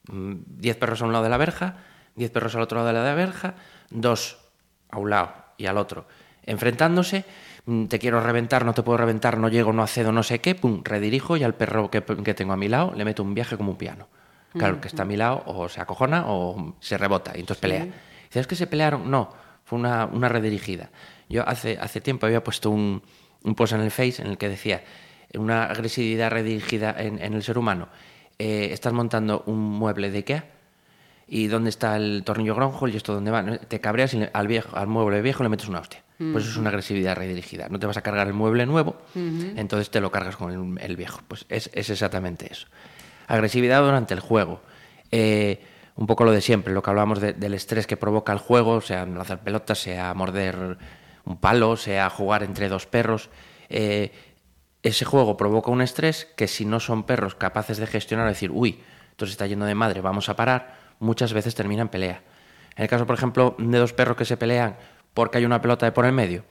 Mm, 0.07 0.33
Diez 0.47 0.77
perros 0.77 1.01
a 1.03 1.05
un 1.05 1.11
lado 1.13 1.23
de 1.23 1.29
la 1.29 1.37
verja, 1.37 1.77
diez 2.15 2.31
perros 2.31 2.55
al 2.55 2.63
otro 2.63 2.77
lado 2.79 2.87
de 2.87 2.93
la 2.93 3.13
verja, 3.13 3.53
dos 3.91 4.39
a 4.89 4.97
un 4.97 5.11
lado 5.11 5.31
y 5.57 5.67
al 5.67 5.77
otro, 5.77 6.07
enfrentándose, 6.43 7.23
mm, 7.67 7.85
te 7.85 7.99
quiero 7.99 8.19
reventar, 8.19 8.65
no 8.65 8.73
te 8.73 8.81
puedo 8.81 8.97
reventar, 8.97 9.37
no 9.37 9.47
llego, 9.47 9.73
no 9.73 9.83
accedo, 9.83 10.11
no 10.11 10.23
sé 10.23 10.41
qué, 10.41 10.55
pum, 10.55 10.81
redirijo 10.83 11.37
y 11.37 11.43
al 11.43 11.53
perro 11.53 11.91
que, 11.91 12.03
que 12.03 12.33
tengo 12.33 12.53
a 12.53 12.57
mi 12.57 12.67
lado 12.67 12.91
le 12.95 13.05
meto 13.05 13.21
un 13.21 13.35
viaje 13.35 13.57
como 13.57 13.71
un 13.71 13.77
piano. 13.77 14.07
Claro, 14.53 14.79
que 14.79 14.87
está 14.87 15.03
a 15.03 15.05
mi 15.05 15.17
lado 15.17 15.43
o 15.47 15.67
se 15.67 15.81
acojona 15.81 16.23
o 16.27 16.75
se 16.79 16.97
rebota 16.97 17.33
y 17.35 17.41
entonces 17.41 17.59
pelea. 17.61 17.83
Dices, 17.83 18.37
¿es 18.37 18.47
que 18.47 18.55
se 18.55 18.67
pelearon? 18.67 19.11
No, 19.11 19.29
fue 19.65 19.77
una, 19.77 20.05
una 20.05 20.29
redirigida. 20.29 20.91
Yo 21.27 21.45
hace, 21.45 21.77
hace 21.77 21.99
tiempo 21.99 22.25
había 22.25 22.41
puesto 22.41 22.69
un, 22.69 23.03
un 23.45 23.55
post 23.55 23.73
en 23.73 23.81
el 23.81 23.91
Face 23.91 24.21
en 24.21 24.27
el 24.27 24.37
que 24.37 24.49
decía 24.49 24.83
una 25.35 25.65
agresividad 25.65 26.31
redirigida 26.31 26.95
en, 26.97 27.21
en 27.21 27.33
el 27.33 27.43
ser 27.43 27.57
humano. 27.57 27.87
Eh, 28.39 28.69
estás 28.71 28.91
montando 28.93 29.43
un 29.45 29.59
mueble 29.59 30.11
de 30.11 30.17
Ikea 30.19 30.45
y 31.27 31.47
dónde 31.47 31.69
está 31.69 31.95
el 31.97 32.23
tornillo 32.25 32.55
Gronholm 32.55 32.93
y 32.93 32.97
esto 32.97 33.13
dónde 33.13 33.31
va. 33.31 33.43
Te 33.59 33.79
cabreas 33.79 34.13
y 34.13 34.21
al, 34.31 34.47
viejo, 34.47 34.75
al 34.77 34.87
mueble 34.87 35.21
viejo 35.21 35.43
le 35.43 35.49
metes 35.49 35.67
una 35.67 35.79
hostia. 35.79 36.01
Pues 36.31 36.43
eso 36.45 36.51
es 36.53 36.57
una 36.57 36.69
agresividad 36.69 37.17
redirigida. 37.17 37.67
No 37.69 37.77
te 37.79 37.87
vas 37.87 37.97
a 37.97 38.01
cargar 38.01 38.27
el 38.27 38.33
mueble 38.33 38.65
nuevo, 38.65 38.95
entonces 39.57 39.89
te 39.89 39.99
lo 39.99 40.11
cargas 40.11 40.37
con 40.37 40.77
el, 40.77 40.81
el 40.83 40.95
viejo. 40.95 41.19
Pues 41.27 41.45
es, 41.49 41.69
es 41.73 41.89
exactamente 41.89 42.47
eso. 42.49 42.67
Agresividad 43.27 43.81
durante 43.83 44.13
el 44.13 44.21
juego. 44.21 44.61
Eh, 45.11 45.61
un 45.97 46.07
poco 46.07 46.23
lo 46.23 46.31
de 46.31 46.39
siempre, 46.41 46.73
lo 46.73 46.81
que 46.81 46.89
hablábamos 46.89 47.19
de- 47.19 47.33
del 47.33 47.53
estrés 47.53 47.85
que 47.87 47.97
provoca 47.97 48.31
el 48.31 48.39
juego, 48.39 48.79
sea 48.81 49.05
lanzar 49.05 49.39
pelotas, 49.43 49.79
sea 49.79 50.13
morder 50.13 50.77
un 51.25 51.37
palo, 51.37 51.75
sea 51.77 52.09
jugar 52.09 52.43
entre 52.43 52.69
dos 52.69 52.85
perros. 52.85 53.29
Eh, 53.69 54.11
ese 54.83 55.05
juego 55.05 55.35
provoca 55.37 55.71
un 55.71 55.81
estrés 55.81 56.25
que 56.37 56.47
si 56.47 56.65
no 56.65 56.79
son 56.79 57.03
perros 57.03 57.35
capaces 57.35 57.77
de 57.77 57.87
gestionar, 57.87 58.27
decir, 58.27 58.51
uy, 58.51 58.79
entonces 59.11 59.33
está 59.33 59.47
yendo 59.47 59.65
de 59.65 59.75
madre, 59.75 60.01
vamos 60.01 60.29
a 60.29 60.35
parar, 60.35 60.77
muchas 60.99 61.33
veces 61.33 61.55
termina 61.55 61.81
en 61.81 61.89
pelea. 61.89 62.21
En 62.75 62.83
el 62.83 62.89
caso, 62.89 63.05
por 63.07 63.15
ejemplo, 63.15 63.55
de 63.57 63.77
dos 63.77 63.93
perros 63.93 64.17
que 64.17 64.25
se 64.25 64.37
pelean 64.37 64.77
porque 65.13 65.37
hay 65.37 65.45
una 65.45 65.61
pelota 65.61 65.85
de 65.85 65.91
por 65.91 66.05
el 66.05 66.11
medio, 66.11 66.43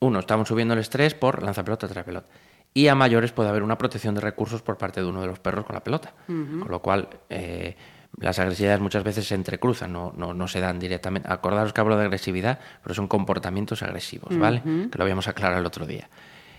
uno, 0.00 0.20
estamos 0.20 0.48
subiendo 0.48 0.74
el 0.74 0.80
estrés 0.80 1.14
por 1.14 1.42
lanzar 1.42 1.64
pelota 1.64 1.86
tras 1.86 2.04
pelota. 2.04 2.28
Y 2.72 2.88
a 2.88 2.94
mayores 2.94 3.32
puede 3.32 3.48
haber 3.50 3.62
una 3.62 3.76
protección 3.76 4.14
de 4.14 4.20
recursos 4.20 4.62
por 4.62 4.78
parte 4.78 5.00
de 5.00 5.06
uno 5.06 5.20
de 5.20 5.26
los 5.26 5.38
perros 5.38 5.66
con 5.66 5.74
la 5.74 5.84
pelota. 5.84 6.14
Con 6.26 6.68
lo 6.68 6.80
cual, 6.80 7.08
eh, 7.28 7.76
las 8.18 8.38
agresividades 8.38 8.80
muchas 8.80 9.04
veces 9.04 9.26
se 9.28 9.34
entrecruzan, 9.34 9.92
no, 9.92 10.12
no, 10.16 10.34
no 10.34 10.48
se 10.48 10.60
dan 10.60 10.78
directamente. 10.78 11.30
Acordaros 11.32 11.72
que 11.72 11.80
hablo 11.80 11.96
de 11.96 12.04
agresividad, 12.04 12.58
pero 12.82 12.94
son 12.94 13.08
comportamientos 13.08 13.82
agresivos, 13.82 14.36
¿vale? 14.38 14.62
Que 14.90 14.98
lo 14.98 15.04
habíamos 15.04 15.28
aclarado 15.28 15.60
el 15.60 15.66
otro 15.66 15.86
día. 15.86 16.08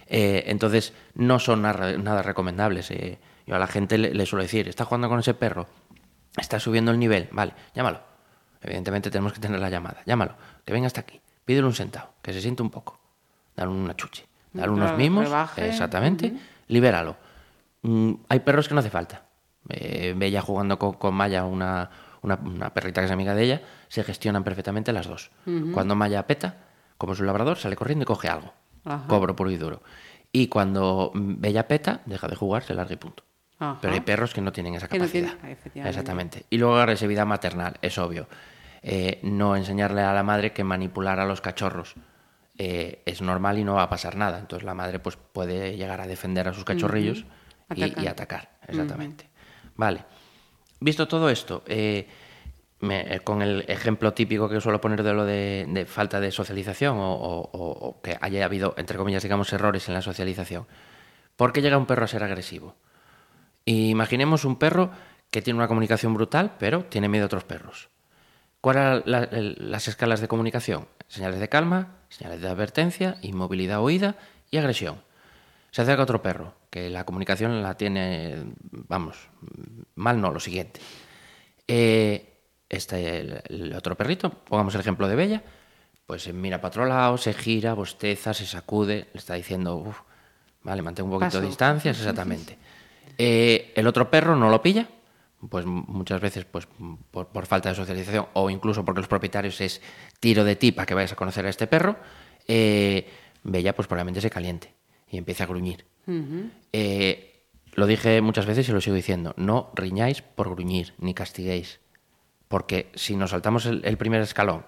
Eh, 0.08 0.44
entonces, 0.48 0.94
no 1.14 1.40
son 1.40 1.62
nada, 1.62 1.98
nada 1.98 2.22
recomendables. 2.22 2.92
eh. 2.92 3.20
Yo 3.48 3.56
a 3.56 3.60
la 3.60 3.68
gente 3.68 3.98
le, 3.98 4.14
le 4.14 4.26
suelo 4.26 4.44
decir, 4.44 4.68
está 4.70 4.86
jugando 4.86 5.10
con 5.10 5.20
ese 5.20 5.34
perro, 5.34 5.68
está 6.38 6.60
subiendo 6.60 6.92
el 6.92 7.00
nivel, 7.00 7.28
vale, 7.32 7.54
llámalo. 7.74 8.02
Evidentemente 8.62 9.10
tenemos 9.10 9.34
que 9.34 9.40
tener 9.40 9.60
la 9.60 9.70
llamada, 9.70 10.02
llámalo, 10.06 10.36
que 10.66 10.72
venga 10.74 10.88
hasta 10.88 11.02
aquí, 11.02 11.20
pídele 11.46 11.66
un 11.68 11.74
sentado, 11.74 12.14
que 12.22 12.34
se 12.34 12.42
siente 12.42 12.62
un 12.62 12.70
poco, 12.70 13.00
dale 13.56 13.72
una 13.72 13.96
chuche, 13.96 14.26
dale 14.54 14.70
unos 14.70 14.96
mimos, 14.98 15.24
rebaje, 15.26 15.68
exactamente, 15.68 16.34
libéralo. 16.68 17.18
Mm, 17.82 18.14
hay 18.30 18.40
perros 18.42 18.68
que 18.68 18.74
no 18.76 18.80
hace 18.82 18.92
falta. 18.92 19.24
Eh, 19.70 20.14
Bella 20.18 20.42
jugando 20.42 20.78
con, 20.80 20.94
con 20.94 21.14
Maya, 21.14 21.46
una, 21.46 21.90
una, 22.22 22.36
una 22.36 22.74
perrita 22.74 23.02
que 23.02 23.06
es 23.06 23.12
amiga 23.12 23.36
de 23.36 23.44
ella, 23.44 23.62
se 23.88 24.04
gestionan 24.04 24.44
perfectamente 24.44 24.94
las 24.94 25.08
dos. 25.08 25.32
Cuando 25.74 25.96
Maya 25.96 26.26
peta, 26.28 26.58
como 26.98 27.14
es 27.14 27.20
un 27.20 27.28
labrador, 27.28 27.58
sale 27.58 27.76
corriendo 27.76 28.04
y 28.04 28.06
coge 28.06 28.28
algo. 28.30 28.54
Ajá. 28.86 29.06
Cobro 29.08 29.36
puro 29.36 29.52
y 29.52 29.58
duro. 29.58 29.82
Y 30.32 30.48
cuando 30.48 31.12
Bella 31.14 31.68
peta, 31.68 32.02
deja 32.06 32.28
de 32.28 32.36
jugar, 32.36 32.64
se 32.64 32.74
larga 32.74 32.94
y 32.94 32.98
punto. 32.98 33.24
Ajá. 33.60 33.78
Pero 33.82 33.94
hay 33.94 34.02
perros 34.02 34.34
que 34.34 34.42
no 34.42 34.52
tienen 34.52 34.76
esa 34.76 34.88
no 34.88 34.92
capacidad. 34.92 35.34
Exactamente. 35.76 36.46
Y 36.50 36.58
luego 36.58 36.78
agresividad 36.78 37.26
maternal, 37.26 37.78
es 37.82 37.98
obvio. 37.98 38.28
Eh, 38.82 39.20
no 39.24 39.56
enseñarle 39.56 40.02
a 40.02 40.14
la 40.14 40.24
madre 40.24 40.54
que 40.54 40.64
manipular 40.64 41.20
a 41.20 41.26
los 41.26 41.40
cachorros 41.40 41.94
eh, 42.58 43.04
es 43.06 43.22
normal 43.22 43.60
y 43.60 43.64
no 43.64 43.76
va 43.76 43.84
a 43.84 43.90
pasar 43.90 44.16
nada. 44.16 44.40
Entonces 44.40 44.66
la 44.66 44.74
madre 44.74 45.00
pues, 45.00 45.18
puede 45.18 45.78
llegar 45.78 46.02
a 46.02 46.08
defender 46.08 46.48
a 46.48 46.54
sus 46.54 46.64
cachorrillos 46.64 47.26
Atacar. 47.70 48.04
y 48.04 48.08
atacar. 48.08 48.50
Exactamente. 48.68 49.30
Vale. 49.76 50.06
Visto 50.80 51.08
todo 51.08 51.30
esto, 51.30 51.64
eh, 51.68 52.08
me- 52.80 53.16
eh, 53.16 53.20
con 53.20 53.42
el 53.42 53.66
ejemplo 53.68 54.14
típico 54.14 54.50
que 54.50 54.60
suelo 54.62 54.82
poner 54.82 55.04
de 55.04 55.14
lo 55.14 55.26
de, 55.26 55.86
falta 55.88 56.20
de 56.20 56.32
socialización 56.32 56.98
o, 57.00 58.00
que 58.04 58.18
haya 58.20 58.46
habido, 58.46 58.74
entre 58.78 58.98
comillas, 58.98 59.24
digamos, 59.24 59.54
errores 59.54 59.88
en 59.88 59.94
la 59.94 60.02
socialización. 60.02 60.66
¿Por 61.36 61.54
qué 61.54 61.62
llega 61.62 61.78
un 61.78 61.86
perro 61.86 62.06
a 62.06 62.08
ser 62.08 62.24
agresivo? 62.24 62.76
Imaginemos 63.66 64.44
un 64.46 64.58
perro 64.58 64.92
que 65.30 65.42
tiene 65.42 65.58
una 65.58 65.68
comunicación 65.68 66.14
brutal, 66.14 66.56
pero 66.58 66.86
tiene 66.86 67.08
miedo 67.10 67.26
a 67.26 67.28
otros 67.28 67.44
perros. 67.44 67.90
¿Cuáles 68.60 69.04
eran 69.06 69.56
las 69.58 69.88
escalas 69.88 70.20
de 70.20 70.28
comunicación? 70.28 70.88
Señales 71.08 71.40
de 71.40 71.50
calma, 71.50 71.96
señales 72.10 72.42
de 72.42 72.50
advertencia, 72.50 73.18
inmovilidad 73.22 73.82
oída 73.82 74.16
y 74.50 74.58
agresión. 74.58 75.02
Se 75.72 75.82
acerca 75.82 76.04
otro 76.04 76.22
perro, 76.22 76.54
que 76.70 76.90
la 76.90 77.06
comunicación 77.06 77.64
la 77.64 77.76
tiene, 77.76 78.44
vamos, 78.72 79.30
mal 79.96 80.20
no, 80.20 80.32
lo 80.32 80.40
siguiente. 80.40 80.82
Eh, 81.68 82.40
este, 82.68 83.20
el, 83.20 83.42
el 83.48 83.74
otro 83.74 83.96
perrito, 83.96 84.30
pongamos 84.30 84.76
el 84.76 84.82
ejemplo 84.82 85.08
de 85.08 85.16
Bella, 85.16 85.44
pues 86.06 86.24
se 86.24 86.34
mira 86.34 86.60
para 86.60 86.68
otro 86.68 86.86
lado, 86.86 87.18
se 87.18 87.34
gira, 87.34 87.74
bosteza, 87.74 88.34
se 88.34 88.46
sacude, 88.46 89.08
le 89.14 89.18
está 89.18 89.36
diciendo, 89.36 89.78
"Uf, 89.78 90.02
vale, 90.62 90.82
mantén 90.82 91.06
un 91.06 91.12
poquito 91.12 91.28
Paso. 91.28 91.40
de 91.42 91.48
distancia, 91.48 91.92
exactamente. 91.92 92.58
Eh, 93.18 93.72
el 93.76 93.88
otro 93.88 94.10
perro 94.10 94.36
no 94.36 94.50
lo 94.50 94.62
pilla, 94.62 94.90
pues 95.50 95.66
muchas 95.66 96.20
veces 96.20 96.46
pues 96.46 96.68
por, 97.12 97.28
por 97.28 97.46
falta 97.46 97.70
de 97.70 97.76
socialización 97.76 98.28
o 98.34 98.50
incluso 98.50 98.84
porque 98.84 99.00
los 99.00 99.08
propietarios 99.08 99.60
es 99.62 99.82
tiro 100.20 100.44
de 100.44 100.56
ti 100.56 100.72
para 100.72 100.86
que 100.86 100.94
vayas 100.94 101.14
a 101.14 101.16
conocer 101.16 101.46
a 101.46 101.50
este 101.50 101.66
perro, 101.66 101.96
eh, 102.48 103.10
Bella 103.44 103.74
pues 103.74 103.88
probablemente 103.88 104.22
se 104.22 104.30
caliente 104.30 104.81
y 105.12 105.18
empiece 105.18 105.44
a 105.44 105.46
gruñir. 105.48 105.86
Eh, 106.74 107.46
lo 107.74 107.86
dije 107.86 108.22
muchas 108.22 108.46
veces 108.46 108.68
y 108.68 108.72
lo 108.72 108.82
sigo 108.82 108.96
diciendo, 108.96 109.34
no 109.38 109.72
riñáis 109.76 110.22
por 110.22 110.50
gruñir, 110.50 110.94
ni 110.98 111.14
castiguéis. 111.14 111.80
Porque 112.48 112.92
si 112.96 113.16
nos 113.16 113.30
saltamos 113.30 113.66
el, 113.66 113.82
el 113.86 113.98
primer 113.98 114.22
escalón 114.22 114.66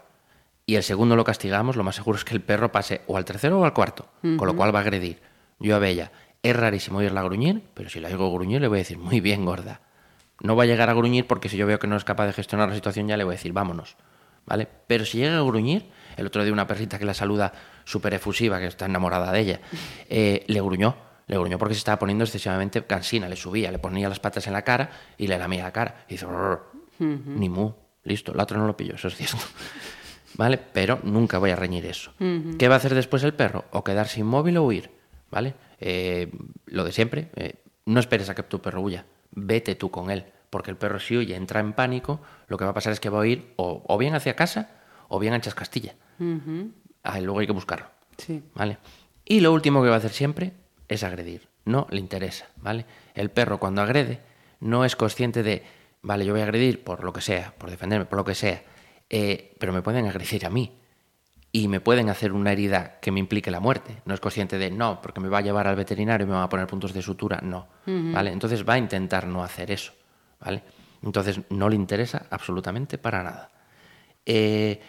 y 0.65 0.75
el 0.75 0.84
segundo 0.84 1.15
lo 1.15 1.23
castigamos, 1.23 1.75
lo 1.75 1.84
más 1.84 1.95
seguro 1.95 2.17
es 2.17 2.23
que 2.23 2.34
el 2.34 2.41
perro 2.41 2.71
pase 2.71 3.01
o 3.08 3.17
al 3.17 3.25
tercero 3.25 3.60
o 3.60 3.65
al 3.65 3.73
cuarto, 3.73 4.08
con 4.21 4.47
lo 4.47 4.56
cual 4.56 4.73
va 4.73 4.79
a 4.79 4.84
agredir. 4.84 5.21
Yo 5.60 5.75
a 5.75 5.79
Bella, 5.79 6.12
es 6.43 6.56
rarísimo 6.56 6.99
oírla 6.99 7.23
gruñir, 7.23 7.63
pero 7.73 7.89
si 7.89 7.99
la 7.99 8.10
oigo 8.10 8.32
gruñir 8.34 8.62
le 8.62 8.67
voy 8.67 8.77
a 8.77 8.79
decir, 8.79 8.97
muy 8.97 9.21
bien, 9.21 9.45
gorda. 9.45 9.82
No 10.41 10.56
va 10.56 10.63
a 10.63 10.65
llegar 10.65 10.89
a 10.89 10.93
gruñir 10.93 11.25
porque 11.25 11.49
si 11.49 11.58
yo 11.58 11.65
veo 11.65 11.79
que 11.79 11.88
no 11.88 11.95
es 11.95 12.03
capaz 12.03 12.27
de 12.27 12.34
gestionar 12.34 12.69
la 12.69 12.75
situación 12.75 13.08
ya 13.08 13.17
le 13.17 13.23
voy 13.23 13.34
a 13.34 13.38
decir, 13.38 13.53
vámonos. 13.53 13.95
¿Vale? 14.45 14.67
Pero 14.88 15.06
si 15.06 15.19
llega 15.19 15.38
a 15.38 15.41
gruñir, 15.41 15.86
el 16.17 16.27
otro 16.27 16.43
día 16.43 16.51
una 16.51 16.67
perrita 16.67 16.99
que 16.99 17.06
la 17.06 17.13
saluda 17.13 17.53
súper 17.86 18.13
efusiva, 18.13 18.60
que 18.60 18.67
está 18.67 18.86
enamorada 18.86 19.32
de 19.32 19.39
ella, 19.39 19.62
eh, 20.10 20.43
le 20.48 20.62
gruñó. 20.62 20.96
Le 21.26 21.38
gruñó 21.38 21.58
porque 21.58 21.74
se 21.74 21.80
estaba 21.80 22.00
poniendo 22.00 22.26
excesivamente 22.26 22.86
cansina, 22.86 23.30
le 23.30 23.38
subía, 23.38 23.72
le 23.72 23.80
ponía 23.80 24.10
las 24.10 24.19
patas 24.19 24.46
en 24.48 24.54
la 24.54 24.63
cara 24.63 24.89
y 25.17 25.28
le 25.28 25.38
lamía 25.38 25.63
la 25.63 25.72
cara. 25.72 26.04
Y 26.10 26.13
dice, 26.15 26.28
ni 27.00 27.48
mu, 27.48 27.72
listo, 28.04 28.34
el 28.34 28.39
otro 28.39 28.58
no 28.58 28.67
lo 28.67 28.76
pilló, 28.76 28.96
eso 28.96 29.08
es 29.08 29.15
cierto. 29.15 29.38
¿Vale? 30.36 30.58
Pero 30.58 31.00
nunca 31.04 31.38
voy 31.38 31.52
a 31.52 31.56
reñir 31.56 31.86
eso. 31.86 32.12
¿Qué 32.58 32.67
va 32.67 32.76
a 32.76 32.78
hacer 32.78 32.93
después 32.93 33.24
el 33.24 33.34
perro? 33.34 33.65
O 33.72 33.84
quedarse 33.84 34.19
inmóvil 34.19 34.58
o 34.58 34.63
huir. 34.63 34.89
¿Vale? 35.32 35.54
Eh, 35.80 36.32
lo 36.65 36.84
de 36.84 36.91
siempre, 36.91 37.30
eh, 37.36 37.56
no 37.86 38.00
esperes 38.00 38.30
a 38.30 38.36
que 38.36 38.43
tu 38.43 38.62
perro 38.62 38.82
huya, 38.82 39.06
vete 39.32 39.76
tú 39.76 39.91
con 39.91 40.12
él. 40.12 40.26
Porque 40.50 40.72
el 40.72 40.78
perro 40.78 41.00
si 41.00 41.17
huye, 41.17 41.36
entra 41.36 41.60
en 41.60 41.74
pánico, 41.74 42.19
lo 42.48 42.58
que 42.58 42.65
va 42.65 42.72
a 42.72 42.74
pasar 42.74 42.93
es 42.93 43.00
que 43.00 43.10
va 43.10 43.22
a 43.22 43.28
ir 43.28 43.54
o, 43.56 43.84
o 43.88 43.98
bien 43.98 44.13
hacia 44.13 44.36
casa 44.36 44.69
o 45.08 45.19
bien 45.19 45.34
a 45.34 45.41
Chascastilla. 45.41 45.96
Ah, 47.04 47.20
luego 47.20 47.39
hay 47.39 47.48
que 47.48 47.54
buscarlo. 47.54 47.88
Sí. 48.18 48.42
¿Vale? 48.56 48.78
Y 49.26 49.42
lo 49.42 49.54
último 49.54 49.84
que 49.84 49.89
va 49.89 49.96
a 49.96 49.98
hacer 49.98 50.12
siempre 50.12 50.54
es 50.88 51.04
agredir. 51.04 51.48
No 51.66 51.88
le 51.89 52.00
interesa, 52.00 52.48
¿vale? 52.58 52.86
El 53.13 53.30
perro 53.30 53.60
cuando 53.60 53.82
agrede 53.82 54.20
no 54.60 54.86
es 54.86 54.96
consciente 54.96 55.44
de, 55.44 55.63
vale, 56.02 56.26
yo 56.26 56.34
voy 56.34 56.42
a 56.42 56.46
agredir 56.46 56.84
por 56.84 57.04
lo 57.04 57.13
que 57.13 57.22
sea, 57.22 57.54
por 57.58 57.70
defenderme, 57.70 58.06
por 58.06 58.18
lo 58.18 58.26
que 58.26 58.36
sea, 58.36 58.63
eh, 59.10 59.56
pero 59.60 59.74
me 59.74 59.82
pueden 59.82 60.08
agredir 60.08 60.46
a 60.46 60.50
mí 60.50 60.78
y 61.52 61.68
me 61.68 61.80
pueden 61.80 62.10
hacer 62.10 62.32
una 62.32 62.52
herida 62.52 63.00
que 63.00 63.12
me 63.12 63.20
implique 63.20 63.52
la 63.52 63.60
muerte. 63.60 64.02
No 64.06 64.13
es 64.13 64.20
consciente 64.20 64.58
de, 64.58 64.72
no, 64.72 65.02
porque 65.02 65.20
me 65.20 65.30
va 65.30 65.38
a 65.38 65.42
llevar 65.42 65.68
al 65.68 65.76
veterinario 65.76 66.26
y 66.26 66.30
me 66.30 66.36
va 66.36 66.44
a 66.44 66.50
poner 66.50 66.68
puntos 66.68 66.94
de 66.94 67.02
sutura, 67.02 67.39
no, 67.42 67.68
¿vale? 67.86 68.32
Entonces 68.32 68.68
va 68.68 68.74
a 68.74 68.78
intentar 68.78 69.28
no 69.28 69.44
hacer 69.44 69.70
eso, 69.70 69.94
¿vale? 70.39 70.63
Entonces 71.04 71.42
no 71.50 71.70
le 71.70 71.76
interesa 71.76 72.26
absolutamente 72.30 72.98
para 72.98 73.24
nada. 73.24 73.52
Eh, 74.26 74.82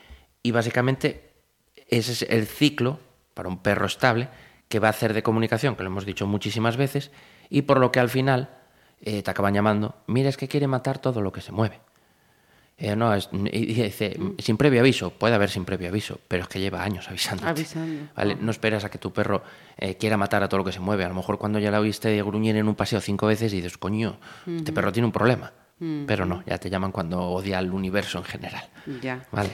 y 0.42 0.50
básicamente 0.52 1.33
ese 1.88 2.12
es 2.12 2.22
el 2.22 2.46
ciclo 2.46 2.98
para 3.34 3.48
un 3.48 3.58
perro 3.58 3.86
estable 3.86 4.28
que 4.68 4.78
va 4.78 4.88
a 4.88 4.90
hacer 4.90 5.12
de 5.14 5.22
comunicación, 5.22 5.76
que 5.76 5.82
lo 5.82 5.88
hemos 5.90 6.04
dicho 6.06 6.26
muchísimas 6.26 6.76
veces, 6.76 7.10
y 7.50 7.62
por 7.62 7.78
lo 7.78 7.92
que 7.92 8.00
al 8.00 8.08
final 8.08 8.48
eh, 9.02 9.22
te 9.22 9.30
acaban 9.30 9.54
llamando, 9.54 9.94
mira, 10.06 10.28
es 10.28 10.36
que 10.36 10.48
quiere 10.48 10.66
matar 10.66 10.98
todo 10.98 11.20
lo 11.20 11.30
que 11.32 11.40
se 11.40 11.52
mueve. 11.52 11.80
Eh, 12.76 12.96
no, 12.96 13.14
es- 13.14 13.28
y 13.32 13.66
dice, 13.66 14.18
sin 14.38 14.56
previo 14.56 14.80
aviso, 14.80 15.10
puede 15.10 15.34
haber 15.36 15.48
sin 15.48 15.64
previo 15.64 15.88
aviso, 15.88 16.18
pero 16.26 16.42
es 16.42 16.48
que 16.48 16.58
lleva 16.58 16.82
años 16.82 17.06
avisándote. 17.08 17.48
Avisando. 17.48 18.08
¿vale? 18.16 18.36
No 18.40 18.50
esperas 18.50 18.82
a 18.84 18.90
que 18.90 18.98
tu 18.98 19.12
perro 19.12 19.44
eh, 19.76 19.96
quiera 19.96 20.16
matar 20.16 20.42
a 20.42 20.48
todo 20.48 20.58
lo 20.58 20.64
que 20.64 20.72
se 20.72 20.80
mueve. 20.80 21.04
A 21.04 21.08
lo 21.08 21.14
mejor 21.14 21.38
cuando 21.38 21.60
ya 21.60 21.70
la 21.70 21.78
oíste 21.78 22.20
gruñir 22.22 22.56
en 22.56 22.66
un 22.66 22.74
paseo 22.74 23.00
cinco 23.00 23.26
veces 23.28 23.52
y 23.52 23.56
dices, 23.56 23.78
coño, 23.78 24.18
este 24.46 24.72
perro 24.72 24.90
tiene 24.90 25.06
un 25.06 25.12
problema. 25.12 25.52
Pero 26.06 26.24
no, 26.24 26.42
ya 26.46 26.58
te 26.58 26.70
llaman 26.70 26.90
cuando 26.92 27.20
odia 27.20 27.58
al 27.58 27.70
universo 27.72 28.18
en 28.18 28.24
general. 28.24 28.64
Ya. 29.02 29.24
¿Vale? 29.30 29.50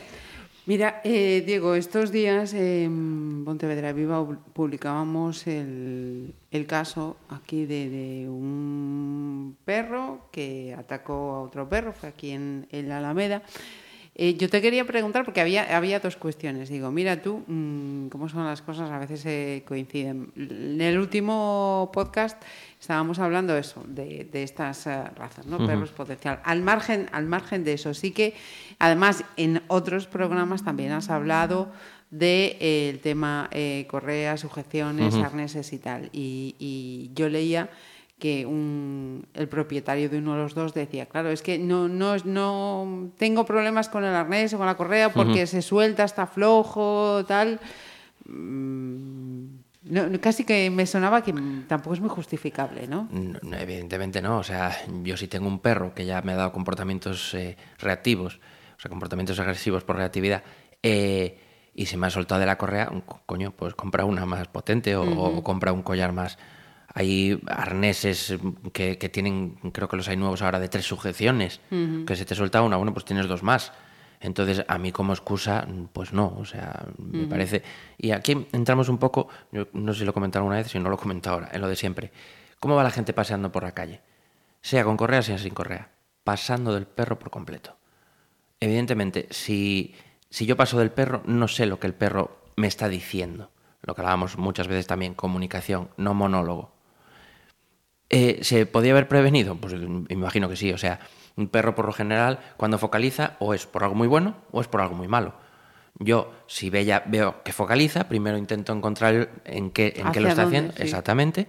Mira, 0.71 1.01
eh, 1.03 1.43
Diego, 1.45 1.75
estos 1.75 2.13
días 2.13 2.55
en 2.55 3.43
Pontevedra 3.45 3.93
Viva 3.93 4.23
pu- 4.23 4.39
publicábamos 4.53 5.49
el, 5.49 6.33
caso 6.69 7.17
aquí 7.29 7.67
de, 7.67 7.91
de 7.91 8.29
un 8.29 9.57
perro 9.65 10.29
que 10.31 10.73
atacó 10.79 11.33
a 11.35 11.43
otro 11.43 11.69
perro, 11.69 11.93
fue 11.93 12.11
aquí 12.11 12.31
en, 12.31 12.69
en 12.71 12.89
la 12.89 12.99
Alameda. 12.99 13.43
Eh, 14.23 14.37
yo 14.37 14.51
te 14.51 14.61
quería 14.61 14.85
preguntar, 14.85 15.25
porque 15.25 15.41
había, 15.41 15.75
había 15.75 15.99
dos 15.99 16.17
cuestiones. 16.17 16.69
Digo, 16.69 16.91
mira 16.91 17.23
tú, 17.23 17.43
mm, 17.47 18.09
cómo 18.09 18.29
son 18.29 18.45
las 18.45 18.61
cosas, 18.61 18.91
a 18.91 18.99
veces 18.99 19.25
eh, 19.25 19.65
coinciden. 19.67 20.31
En 20.37 20.79
el 20.79 20.99
último 20.99 21.91
podcast 21.91 22.37
estábamos 22.79 23.19
hablando 23.19 23.57
eso, 23.57 23.83
de, 23.89 24.29
de 24.31 24.43
estas 24.43 24.87
eh, 24.87 25.05
razas, 25.17 25.47
¿no? 25.47 25.57
Perros 25.67 25.89
potencial. 25.93 26.39
Al 26.45 26.61
margen, 26.61 27.09
al 27.13 27.25
margen 27.25 27.65
de 27.65 27.73
eso, 27.73 27.95
sí 27.95 28.11
que, 28.11 28.35
además, 28.79 29.25
en 29.39 29.63
otros 29.69 30.07
programas 30.07 30.65
también 30.65 30.93
has 30.93 31.09
hablado 31.09 31.73
del 32.11 32.19
de, 32.19 32.57
eh, 32.61 33.01
tema 33.03 33.49
eh, 33.53 33.87
correas, 33.89 34.41
sujeciones, 34.41 35.15
arneses 35.15 35.73
y 35.73 35.79
tal. 35.79 36.11
Y, 36.13 36.57
y 36.59 37.11
yo 37.15 37.31
leía 37.31 37.71
que 38.21 38.47
un, 38.47 39.27
el 39.35 39.49
propietario 39.49 40.09
de 40.09 40.19
uno 40.19 40.35
de 40.37 40.43
los 40.43 40.55
dos 40.55 40.73
decía, 40.75 41.07
claro, 41.07 41.31
es 41.31 41.43
que 41.43 41.59
no, 41.59 41.89
no, 41.89 42.15
no 42.25 43.09
tengo 43.19 43.45
problemas 43.45 43.89
con 43.89 44.05
el 44.05 44.15
arnés 44.15 44.55
o 44.55 44.59
con 44.59 44.67
la 44.67 44.77
correa 44.77 45.13
porque 45.13 45.47
se 45.49 45.63
suelta, 45.63 46.05
está 46.05 46.27
flojo, 46.29 47.25
tal. 47.27 47.59
Mm, 48.27 49.45
no, 49.83 50.21
casi 50.21 50.45
que 50.45 50.71
me 50.71 50.87
sonaba 50.87 51.23
que 51.23 51.33
tampoco 51.67 51.95
es 51.95 52.01
muy 52.01 52.11
justificable, 52.11 52.87
¿no? 52.87 53.09
Evidentemente 53.59 54.21
no. 54.21 54.39
O 54.39 54.43
sea, 54.43 54.77
yo 55.03 55.17
si 55.17 55.27
tengo 55.27 55.49
un 55.49 55.59
perro 55.61 55.95
que 55.95 56.05
ya 56.05 56.21
me 56.23 56.33
ha 56.33 56.37
dado 56.37 56.53
comportamientos 56.53 57.35
eh, 57.35 57.57
reactivos, 57.79 58.37
o 58.77 58.81
sea, 58.81 58.89
comportamientos 58.91 59.39
agresivos 59.41 59.83
por 59.85 59.97
reactividad, 59.97 60.43
eh, 60.83 61.39
y 61.75 61.87
se 61.87 61.97
me 61.97 62.07
ha 62.07 62.11
soltado 62.11 62.41
de 62.41 62.47
la 62.47 62.59
correa, 62.59 62.91
co- 63.07 63.21
coño, 63.27 63.53
pues 63.53 63.75
compra 63.75 64.05
una 64.05 64.27
más 64.27 64.49
potente 64.49 64.97
o, 64.97 65.03
o 65.39 65.43
compra 65.43 65.73
un 65.73 65.83
collar 65.83 66.13
más. 66.13 66.39
Hay 66.93 67.41
arneses 67.47 68.37
que, 68.73 68.99
que 68.99 69.09
tienen, 69.09 69.53
creo 69.73 69.89
que 69.89 69.97
los 69.97 70.09
hay 70.09 70.17
nuevos 70.17 70.43
ahora, 70.43 70.59
de 70.59 70.69
tres 70.69 70.87
sujeciones, 70.87 71.61
que 72.07 72.17
se 72.17 72.25
te 72.25 72.35
suelta 72.35 72.63
una, 72.63 72.77
bueno, 72.77 72.93
pues 72.93 73.05
tienes 73.05 73.29
dos 73.29 73.43
más. 73.43 73.73
Entonces, 74.21 74.65
a 74.69 74.77
mí 74.77 74.93
como 74.93 75.13
excusa, 75.13 75.67
pues 75.93 76.13
no, 76.13 76.37
o 76.37 76.45
sea, 76.45 76.87
me 76.99 77.27
parece... 77.27 77.63
Y 77.97 78.11
aquí 78.11 78.47
entramos 78.53 78.91
un 78.91 78.99
poco, 78.99 79.29
yo 79.51 79.69
no 79.73 79.95
sé 79.95 80.01
si 80.01 80.05
lo 80.05 80.11
he 80.11 80.15
comentado 80.15 80.43
alguna 80.43 80.57
vez, 80.57 80.69
si 80.69 80.79
no 80.79 80.91
lo 80.91 80.99
comento 80.99 81.31
ahora, 81.31 81.49
en 81.53 81.61
lo 81.61 81.69
de 81.69 81.77
siempre. 81.77 82.13
¿Cómo 82.59 82.75
va 82.75 82.83
la 82.83 82.91
gente 82.91 83.15
paseando 83.15 83.51
por 83.51 83.63
la 83.63 83.73
calle? 83.73 84.03
Sea 84.61 84.85
con 84.85 84.99
correa, 84.99 85.23
sea 85.23 85.39
sin 85.39 85.55
correa. 85.55 85.93
Pasando 86.23 86.75
del 86.75 86.87
perro 86.87 87.19
por 87.19 87.31
completo. 87.31 87.79
Evidentemente, 88.61 89.27
si, 89.31 89.95
si 90.29 90.45
yo 90.45 90.57
paso 90.57 90.79
del 90.79 90.91
perro, 90.91 91.23
no 91.25 91.49
sé 91.49 91.65
lo 91.65 91.81
que 91.81 91.87
el 91.87 91.95
perro 91.95 92.43
me 92.57 92.67
está 92.67 92.89
diciendo. 92.89 93.51
Lo 93.81 93.95
que 93.95 94.03
hablábamos 94.03 94.37
muchas 94.37 94.69
veces 94.69 94.87
también, 94.87 95.15
comunicación, 95.15 95.89
no 95.97 96.13
monólogo. 96.13 96.75
Eh, 98.11 98.41
¿Se 98.43 98.67
podía 98.67 98.93
haber 98.93 99.09
prevenido? 99.09 99.57
Pues 99.57 99.75
me 99.75 100.05
imagino 100.09 100.49
que 100.49 100.57
sí. 100.57 100.73
O 100.73 100.79
sea, 100.79 101.01
un 101.37 101.49
perro 101.49 101.75
por 101.75 101.87
lo 101.87 101.93
general, 101.93 102.41
cuando 102.57 102.77
focaliza, 102.79 103.37
o 103.39 103.55
es 103.55 103.67
por 103.67 103.85
algo 103.85 103.95
muy 103.95 104.09
bueno 104.09 104.35
o 104.51 104.61
es 104.61 104.69
por 104.69 104.81
algo 104.81 104.95
muy 104.97 105.09
malo. 105.09 105.35
Yo, 105.99 106.33
si 106.47 106.71
Bella 106.71 107.03
veo 107.07 107.43
que 107.45 107.53
focaliza, 107.53 108.09
primero 108.09 108.37
intento 108.37 108.73
encontrar 108.73 109.31
en 109.45 109.71
qué, 109.71 109.95
en 109.97 110.11
qué 110.13 110.21
lo 110.21 110.29
¿Hacia 110.29 110.31
está 110.31 110.43
dónde? 110.43 110.57
haciendo, 110.59 110.77
Sí. 110.77 110.83
exactamente, 110.83 111.47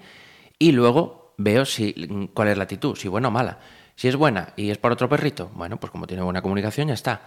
y 0.60 0.71
luego 0.74 1.34
veo 1.38 1.63
si 1.65 2.30
cuál 2.34 2.50
es 2.50 2.58
la 2.58 2.63
actitud, 2.63 2.95
si 2.95 3.08
buena 3.08 3.30
o 3.30 3.32
mala. 3.32 3.60
Si 3.95 4.08
es 4.08 4.15
buena 4.15 4.54
y 4.56 4.69
es 4.71 4.78
por 4.78 4.91
otro 4.91 5.08
perrito, 5.10 5.52
bueno, 5.56 5.78
pues 5.78 5.91
como 5.91 6.06
tiene 6.08 6.24
buena 6.24 6.41
comunicación, 6.41 6.88
ya 6.89 6.93
está. 6.95 7.21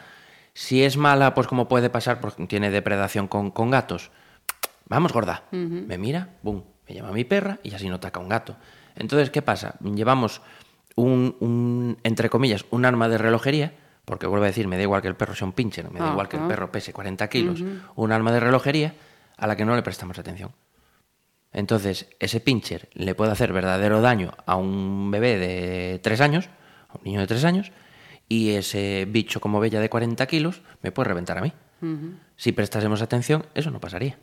Si 0.52 0.82
es 0.84 0.96
mala, 0.96 1.34
pues 1.34 1.46
como 1.46 1.66
puede 1.68 1.88
pasar, 1.90 2.20
porque 2.20 2.46
tiene 2.46 2.70
depredación 2.70 3.26
con, 3.26 3.50
con 3.50 3.70
gatos. 3.70 4.10
Vamos, 4.86 5.12
gorda. 5.12 5.44
Me 5.50 5.98
mira, 5.98 6.36
boom, 6.42 6.62
me 6.88 6.94
llama 6.94 7.10
mi 7.12 7.24
perra 7.24 7.58
y 7.62 7.74
así 7.74 7.88
no 7.88 7.96
ataca 7.96 8.20
un 8.20 8.28
gato. 8.28 8.56
Entonces, 8.96 9.30
¿qué 9.30 9.42
pasa? 9.42 9.76
Llevamos 9.80 10.40
un, 10.96 11.36
un, 11.40 11.98
entre 12.02 12.30
comillas, 12.30 12.64
un 12.70 12.84
arma 12.84 13.08
de 13.08 13.18
relojería, 13.18 13.74
porque 14.04 14.26
vuelvo 14.26 14.44
a 14.44 14.48
decir, 14.48 14.68
me 14.68 14.76
da 14.76 14.82
igual 14.82 15.02
que 15.02 15.08
el 15.08 15.16
perro 15.16 15.34
sea 15.34 15.46
un 15.46 15.52
pincher, 15.52 15.90
me 15.90 16.00
da 16.00 16.10
igual 16.10 16.28
que 16.28 16.36
el 16.36 16.44
perro 16.44 16.70
pese 16.70 16.92
40 16.92 17.28
kilos, 17.28 17.62
un 17.96 18.12
arma 18.12 18.32
de 18.32 18.40
relojería 18.40 18.94
a 19.36 19.46
la 19.46 19.56
que 19.56 19.64
no 19.64 19.74
le 19.74 19.82
prestamos 19.82 20.18
atención. 20.18 20.52
Entonces, 21.52 22.08
ese 22.18 22.40
pincher 22.40 22.88
le 22.94 23.14
puede 23.14 23.32
hacer 23.32 23.52
verdadero 23.52 24.00
daño 24.00 24.32
a 24.44 24.56
un 24.56 25.10
bebé 25.10 25.38
de 25.38 26.00
3 26.02 26.20
años, 26.20 26.48
a 26.88 26.98
un 26.98 27.04
niño 27.04 27.20
de 27.20 27.26
3 27.26 27.44
años, 27.44 27.72
y 28.28 28.50
ese 28.50 29.06
bicho 29.08 29.40
como 29.40 29.60
bella 29.60 29.80
de 29.80 29.88
40 29.88 30.26
kilos 30.26 30.62
me 30.82 30.92
puede 30.92 31.08
reventar 31.08 31.38
a 31.38 31.42
mí. 31.42 31.52
Si 32.36 32.52
prestásemos 32.52 33.02
atención, 33.02 33.46
eso 33.54 33.70
no 33.70 33.78
pasaría. 33.80 34.18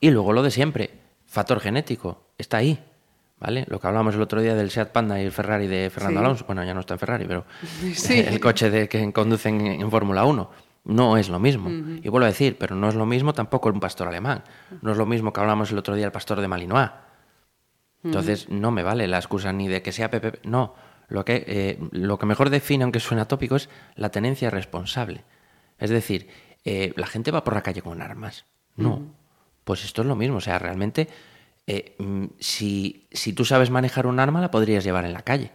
Y 0.00 0.10
luego 0.10 0.32
lo 0.32 0.42
de 0.42 0.50
siempre, 0.50 0.90
factor 1.26 1.60
genético, 1.60 2.30
está 2.38 2.58
ahí. 2.58 2.82
¿Vale? 3.38 3.64
Lo 3.68 3.80
que 3.80 3.86
hablábamos 3.86 4.14
el 4.14 4.22
otro 4.22 4.40
día 4.40 4.54
del 4.54 4.70
Seat 4.70 4.90
Panda 4.92 5.20
y 5.20 5.24
el 5.24 5.32
Ferrari 5.32 5.66
de 5.66 5.90
Fernando 5.90 6.20
Sí. 6.20 6.24
Alonso. 6.24 6.44
Bueno, 6.46 6.64
ya 6.64 6.72
no 6.72 6.80
está 6.80 6.94
en 6.94 7.00
Ferrari, 7.00 7.24
pero 7.26 7.44
Sí. 7.94 8.20
el 8.20 8.40
coche 8.40 8.70
de 8.70 8.88
que 8.88 9.12
conducen 9.12 9.60
en, 9.60 9.80
en 9.82 9.90
Fórmula 9.90 10.24
1. 10.24 10.50
No 10.84 11.16
es 11.16 11.28
lo 11.30 11.38
mismo. 11.38 11.70
Y 11.70 12.08
vuelvo 12.10 12.26
a 12.26 12.28
decir, 12.28 12.56
pero 12.58 12.76
no 12.76 12.88
es 12.90 12.94
lo 12.94 13.06
mismo 13.06 13.32
tampoco 13.32 13.70
un 13.70 13.80
pastor 13.80 14.06
alemán. 14.08 14.44
No 14.82 14.92
es 14.92 14.98
lo 14.98 15.06
mismo 15.06 15.32
que 15.32 15.40
hablamos 15.40 15.72
el 15.72 15.78
otro 15.78 15.94
día 15.94 16.04
el 16.04 16.12
pastor 16.12 16.40
de 16.42 16.48
Malinois. 16.48 16.90
Entonces, 18.02 18.50
no 18.50 18.70
me 18.70 18.82
vale 18.82 19.08
la 19.08 19.16
excusa 19.16 19.50
ni 19.52 19.66
de 19.66 19.80
que 19.80 19.92
sea 19.92 20.10
Pepe. 20.10 20.40
No, 20.44 20.74
lo 21.08 21.24
que, 21.24 21.42
eh, 21.46 21.78
lo 21.92 22.18
que 22.18 22.26
mejor 22.26 22.50
define, 22.50 22.84
aunque 22.84 23.00
suena 23.00 23.26
tópico, 23.26 23.56
es 23.56 23.70
la 23.96 24.10
tenencia 24.10 24.50
responsable. 24.50 25.24
Es 25.78 25.88
decir, 25.88 26.28
eh, 26.66 26.92
la 26.96 27.06
gente 27.06 27.30
va 27.30 27.44
por 27.44 27.54
la 27.54 27.62
calle 27.62 27.80
con 27.80 28.02
armas. 28.02 28.44
No. 28.76 29.00
Pues 29.64 29.84
esto 29.86 30.02
es 30.02 30.08
lo 30.08 30.16
mismo. 30.16 30.36
O 30.36 30.40
sea, 30.42 30.58
realmente, 30.58 31.08
eh, 31.66 31.94
mm, 31.98 32.24
si, 32.38 33.06
si 33.12 33.32
tú 33.32 33.44
sabes 33.44 33.70
manejar 33.70 34.06
un 34.06 34.20
arma, 34.20 34.40
la 34.40 34.50
podrías 34.50 34.84
llevar 34.84 35.04
en 35.04 35.12
la 35.12 35.22
calle. 35.22 35.50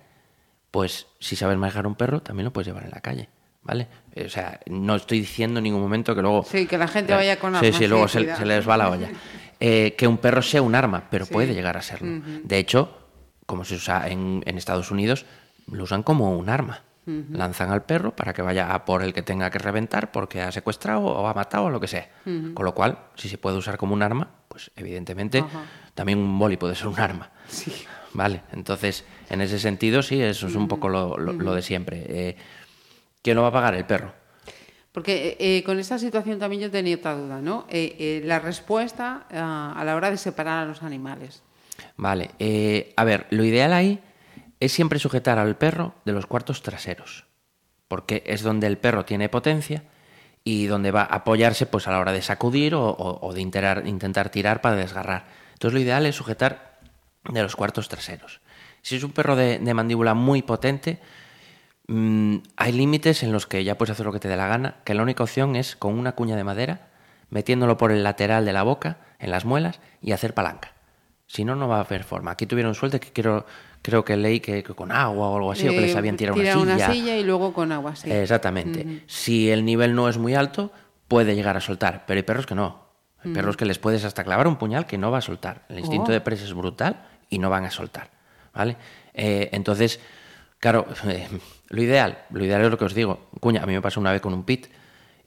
Pues 0.72 1.08
si 1.20 1.36
sabes 1.36 1.58
manejar 1.58 1.88
un 1.88 1.96
perro, 1.96 2.22
también 2.22 2.46
lo 2.46 2.54
puedes 2.54 2.68
llevar 2.68 2.84
en 2.84 2.92
la 2.92 3.02
calle. 3.02 3.30
¿vale? 3.62 3.88
Eh, 4.16 4.26
O 4.26 4.30
sea, 4.30 4.60
no 4.68 4.96
estoy 4.96 5.20
diciendo 5.20 5.60
en 5.60 5.64
ningún 5.66 5.82
momento 5.82 6.16
que 6.16 6.22
luego... 6.22 6.44
Sí, 6.44 6.66
que 6.66 6.78
la 6.78 6.88
gente 6.88 7.14
vaya 7.14 7.38
con 7.40 7.56
armas, 7.56 7.72
sí, 7.76 7.78
sí, 7.84 7.88
luego 7.88 8.08
se, 8.08 8.36
se 8.36 8.46
les 8.46 8.68
va 8.68 8.78
la 8.78 8.90
olla. 8.90 9.10
Eh, 9.62 9.94
que 9.98 10.08
un 10.08 10.20
perro 10.20 10.42
sea 10.42 10.62
un 10.62 10.74
arma, 10.74 11.10
pero 11.12 11.26
puede 11.26 11.54
llegar 11.54 11.76
a 11.76 11.82
serlo. 11.82 12.22
De 12.46 12.58
hecho, 12.60 12.98
como 13.46 13.66
se 13.66 13.76
usa 13.76 14.08
en, 14.08 14.42
en 14.46 14.58
Estados 14.58 14.90
Unidos, 14.90 15.26
lo 15.70 15.84
usan 15.84 16.02
como 16.02 16.32
un 16.38 16.48
arma. 16.48 16.84
Lanzan 17.06 17.70
al 17.70 17.84
perro 17.84 18.16
para 18.16 18.34
que 18.34 18.42
vaya 18.42 18.74
a 18.74 18.86
por 18.86 19.04
el 19.04 19.14
que 19.14 19.22
tenga 19.22 19.50
que 19.50 19.60
reventar 19.60 20.12
porque 20.14 20.42
ha 20.42 20.54
secuestrado 20.54 21.02
o 21.02 21.28
ha 21.28 21.34
matado 21.34 21.66
o 21.66 21.70
lo 21.70 21.82
que 21.82 21.90
sea. 21.90 22.08
Con 22.24 22.64
lo 22.64 22.74
cual, 22.74 23.00
si 23.16 23.28
se 23.28 23.38
puede 23.38 23.58
usar 23.58 23.76
como 23.78 23.94
un 23.94 24.02
arma, 24.02 24.30
pues 24.48 24.72
evidentemente. 24.78 25.44
También 26.00 26.18
un 26.20 26.40
boli 26.40 26.56
puede 26.56 26.76
ser 26.76 26.88
un 26.88 26.98
arma. 26.98 27.30
Vale, 28.14 28.42
entonces, 28.54 29.04
en 29.30 29.42
ese 29.42 29.60
sentido, 29.60 30.02
sí, 30.02 30.22
eso 30.22 30.48
es 30.48 30.56
un 30.56 30.70
poco 30.70 30.88
lo, 30.88 31.18
lo- 31.18 31.34
lo 31.34 31.54
de 31.54 31.62
siempre. 31.62 32.06
Eh, 32.08 32.38
¿Quién 33.22 33.36
lo 33.36 33.42
va 33.42 33.50
a 33.50 33.52
pagar? 33.52 33.76
El 33.76 33.84
perro. 33.86 34.14
Porque 34.94 35.36
eh, 35.42 35.62
con 35.66 35.78
esta 35.78 36.00
situación 36.00 36.40
también 36.40 36.62
yo 36.62 36.72
tenía 36.72 36.96
otra 36.96 37.16
duda, 37.16 37.42
¿no? 37.42 37.66
Eh, 37.70 37.98
eh, 38.00 38.22
la 38.24 38.40
respuesta 38.40 39.26
ah, 39.30 39.74
a 39.78 39.84
la 39.84 39.98
hora 39.98 40.10
de 40.10 40.16
separar 40.16 40.64
a 40.64 40.66
los 40.66 40.82
animales. 40.84 41.44
Vale, 41.98 42.32
eh, 42.40 42.94
a 42.96 43.04
ver, 43.04 43.28
lo 43.30 43.44
ideal 43.44 43.74
ahí 43.74 44.00
es 44.62 44.72
siempre 44.72 45.00
sujetar 45.00 45.38
al 45.38 45.58
perro 45.58 45.96
de 46.06 46.14
los 46.14 46.26
cuartos 46.28 46.62
traseros, 46.64 47.26
porque 47.90 48.24
es 48.26 48.42
donde 48.42 48.68
el 48.68 48.78
perro 48.78 49.04
tiene 49.04 49.28
potencia 49.28 49.84
y 50.46 50.66
donde 50.68 50.92
va 50.92 51.02
a 51.02 51.16
apoyarse 51.18 51.66
pues 51.66 51.88
a 51.88 51.92
la 51.92 52.00
hora 52.00 52.14
de 52.14 52.22
sacudir 52.22 52.74
o, 52.74 52.86
o- 52.90 53.28
o 53.28 53.34
de 53.34 53.42
intentar 53.42 54.30
tirar 54.30 54.62
para 54.62 54.78
desgarrar. 54.78 55.26
Entonces 55.60 55.74
lo 55.74 55.82
ideal 55.82 56.06
es 56.06 56.16
sujetar 56.16 56.80
de 57.30 57.44
los 57.44 57.58
cuartos 57.58 57.90
traseros. 57.90 58.40
Si 58.82 58.96
es 58.96 59.04
un 59.04 59.12
perro 59.12 59.36
de, 59.36 59.60
de 59.60 59.74
mandíbula 59.74 60.14
muy 60.14 60.42
potente, 60.42 61.00
mm, 61.88 62.38
hay 62.56 62.72
límites 62.72 63.24
en 63.24 63.34
los 63.34 63.46
que 63.46 63.64
ya 63.66 63.78
puedes 63.78 63.92
hacer 63.92 64.06
lo 64.06 64.14
que 64.14 64.20
te 64.22 64.30
dé 64.30 64.38
la 64.38 64.48
gana, 64.48 64.76
que 64.86 64.94
la 64.94 65.04
única 65.04 65.24
opción 65.24 65.58
es 65.58 65.76
con 65.76 66.00
una 66.00 66.14
cuña 66.14 66.38
de 66.38 66.46
madera, 66.46 66.88
metiéndolo 67.30 67.76
por 67.76 67.92
el 67.92 68.04
lateral 68.04 68.46
de 68.46 68.54
la 68.54 68.64
boca, 68.64 69.00
en 69.20 69.32
las 69.32 69.44
muelas, 69.44 69.82
y 70.02 70.14
hacer 70.14 70.34
palanca. 70.34 70.72
Si 71.28 71.44
no, 71.44 71.58
no 71.58 71.68
va 71.68 71.78
a 71.78 71.82
haber 71.82 72.06
forma. 72.06 72.32
Aquí 72.32 72.46
tuvieron 72.46 72.74
suerte 72.74 73.02
que 73.02 73.12
quiero, 73.12 73.46
creo 73.82 74.06
que 74.06 74.16
leí 74.16 74.40
que, 74.40 74.64
que 74.64 74.74
con 74.74 74.94
agua 74.94 75.28
o 75.28 75.36
algo 75.36 75.52
así, 75.52 75.68
o 75.68 75.72
que 75.72 75.82
les 75.82 75.94
Eh, 75.94 75.98
habían 75.98 76.16
tirado 76.16 76.36
tirar 76.38 76.56
una 76.56 76.64
una 76.64 76.74
silla. 76.76 76.92
silla 76.94 77.18
y 77.18 77.24
luego 77.26 77.52
con 77.54 77.74
agua, 77.74 77.98
sí. 77.98 78.10
Exactamente. 78.10 79.04
Si 79.08 79.52
el 79.52 79.66
nivel 79.66 79.94
no 79.94 80.08
es 80.08 80.18
muy 80.18 80.36
alto, 80.36 80.72
puede 81.10 81.36
llegar 81.36 81.58
a 81.58 81.60
soltar, 81.60 82.06
pero 82.08 82.18
hay 82.18 82.24
perros 82.24 82.46
que 82.46 82.56
no. 82.56 82.88
Hay 83.24 83.34
perros 83.34 83.58
que 83.58 83.66
les 83.66 83.80
puedes 83.80 84.06
hasta 84.06 84.24
clavar 84.24 84.48
un 84.48 84.56
puñal 84.58 84.86
que 84.86 84.98
no 84.98 85.12
va 85.12 85.18
a 85.18 85.22
soltar. 85.22 85.64
El 85.70 85.80
instinto 85.80 86.10
Oh. 86.10 86.14
de 86.14 86.22
presa 86.22 86.46
es 86.46 86.54
brutal 86.54 87.06
y 87.30 87.38
no 87.40 87.50
van 87.50 87.66
a 87.66 87.72
soltar. 87.72 88.10
¿Vale? 88.54 88.78
Eh, 89.14 89.50
entonces, 89.52 90.00
claro, 90.60 90.86
eh, 91.08 91.28
lo 91.70 91.82
ideal, 91.82 92.20
lo 92.32 92.44
ideal 92.44 92.62
es 92.64 92.72
lo 92.72 92.78
que 92.78 92.86
os 92.86 92.94
digo. 92.94 93.28
Cuña, 93.40 93.62
a 93.64 93.66
mí 93.66 93.74
me 93.74 93.82
pasó 93.82 94.00
una 94.00 94.12
vez 94.12 94.22
con 94.22 94.34
un 94.34 94.44
pit 94.44 94.68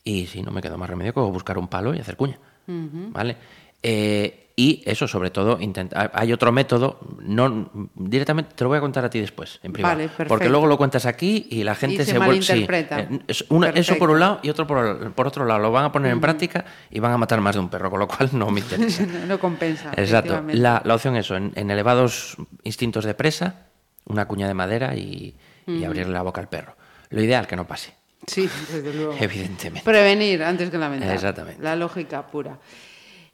y 0.05 0.27
si 0.27 0.43
no 0.43 0.51
me 0.51 0.61
quedó 0.63 0.79
más 0.79 0.89
remedio 0.91 1.13
que 1.15 1.21
buscar 1.21 1.59
un 1.59 1.69
palo 1.69 1.95
y 1.95 2.01
hacer 2.01 2.17
cuña. 2.17 2.39
¿Vale? 2.67 3.37
Eh, 3.83 4.42
y 4.55 4.83
eso, 4.85 5.09
sobre 5.09 5.31
todo, 5.31 5.59
intenta- 5.61 6.11
hay 6.13 6.33
otro 6.33 6.53
método, 6.53 7.01
no 7.21 7.71
directamente 7.95 8.55
te 8.55 8.65
lo 8.65 8.69
voy 8.69 8.79
a 8.79 8.81
contar 8.81 9.05
a 9.05 9.09
ti 9.11 9.19
después, 9.19 9.59
en 9.63 9.73
privado. 9.73 9.97
Vale, 9.97 10.11
porque 10.29 10.49
luego 10.51 10.67
lo 10.67 10.77
cuentas 10.77 11.07
aquí 11.07 11.47
y 11.51 11.65
la 11.65 11.75
gente 11.75 12.05
se 12.05 12.13
se, 12.13 12.19
vuelve. 12.19 12.43
sí, 12.43 12.67
eh, 12.71 13.19
es 13.29 13.45
una- 13.49 13.71
eso 13.71 13.97
por 13.97 14.11
un 14.11 14.21
lado 14.21 14.41
y 14.43 14.51
otro 14.51 14.67
por, 14.67 15.13
por 15.13 15.27
otro 15.27 15.45
lado. 15.47 15.61
Lo 15.61 15.73
van 15.73 15.87
a 15.87 15.93
poner 15.93 16.13
en 16.13 16.21
práctica 16.21 16.65
y 16.91 17.01
van 17.01 17.13
a 17.13 17.17
matar 17.19 17.41
más 17.41 17.55
de 17.55 17.61
un 17.61 17.69
perro, 17.71 17.91
con 17.91 17.99
lo 18.01 18.07
cual 18.09 18.29
no 18.33 18.51
me 18.51 18.61
interesa. 18.61 19.07
no, 19.07 19.27
no 19.27 19.41
compensa. 19.41 19.93
Exacto. 19.97 20.43
La, 20.53 20.83
la 20.85 20.95
opción 20.95 21.17
es 21.17 21.25
eso, 21.27 21.37
en, 21.37 21.53
en 21.55 21.71
elevados 21.71 22.37
instintos 22.63 23.05
de 23.07 23.15
presa, 23.15 23.67
una 24.05 24.27
cuña 24.27 24.49
de 24.49 24.55
madera 24.55 24.95
y, 24.97 25.35
y 25.67 25.85
abrirle 25.85 26.13
la 26.13 26.23
boca 26.23 26.41
al 26.43 26.49
perro. 26.49 26.77
Lo 27.09 27.23
ideal 27.23 27.47
que 27.47 27.57
no 27.57 27.67
pase, 27.67 27.95
Sí, 28.27 28.49
desde 28.73 28.93
luego. 28.93 29.15
evidentemente. 29.19 29.83
Prevenir 29.85 30.43
antes 30.43 30.69
que 30.71 30.77
lamentar. 30.79 31.13
Exactamente. 31.15 31.63
La 31.63 31.75
lógica 31.75 32.27
pura. 32.27 32.59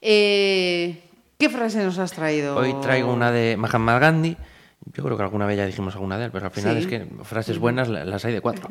Eh, 0.01 1.03
¿Qué 1.39 1.49
frase 1.49 1.85
nos 1.85 1.99
has 1.99 2.13
traído? 2.13 2.57
Hoy 2.57 2.75
traigo 2.83 3.13
una 3.13 3.31
de 3.31 3.57
Mahatma 3.57 3.99
Gandhi. 4.01 4.37
Yo 4.93 5.05
creo 5.05 5.17
que 5.17 5.23
alguna 5.23 5.47
vez 5.47 5.57
ya 5.57 5.67
dijimos 5.67 5.95
alguna 5.95 6.19
de 6.19 6.25
él, 6.27 6.31
pero 6.33 6.47
al 6.47 6.51
final 6.51 6.75
Sí. 6.77 6.81
es 6.83 6.87
que 6.89 7.07
frases 7.25 7.59
buenas 7.59 7.89
la- 7.89 8.05
las 8.05 8.25
hay 8.25 8.33
de 8.33 8.41
cuatro. 8.41 8.69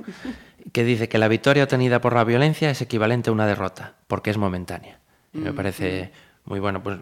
Que 0.73 0.83
dice 0.83 1.07
que 1.07 1.17
la 1.17 1.29
victoria 1.29 1.63
obtenida 1.63 2.01
por 2.01 2.13
la 2.13 2.25
violencia 2.25 2.69
es 2.69 2.81
equivalente 2.81 3.29
a 3.29 3.33
una 3.33 3.45
derrota, 3.47 3.93
porque 4.07 4.31
es 4.31 4.37
momentánea. 4.37 4.99
Y 5.33 5.37
me 5.37 5.53
parece 5.53 6.11
muy 6.43 6.59
bueno, 6.59 6.83
pues, 6.83 6.97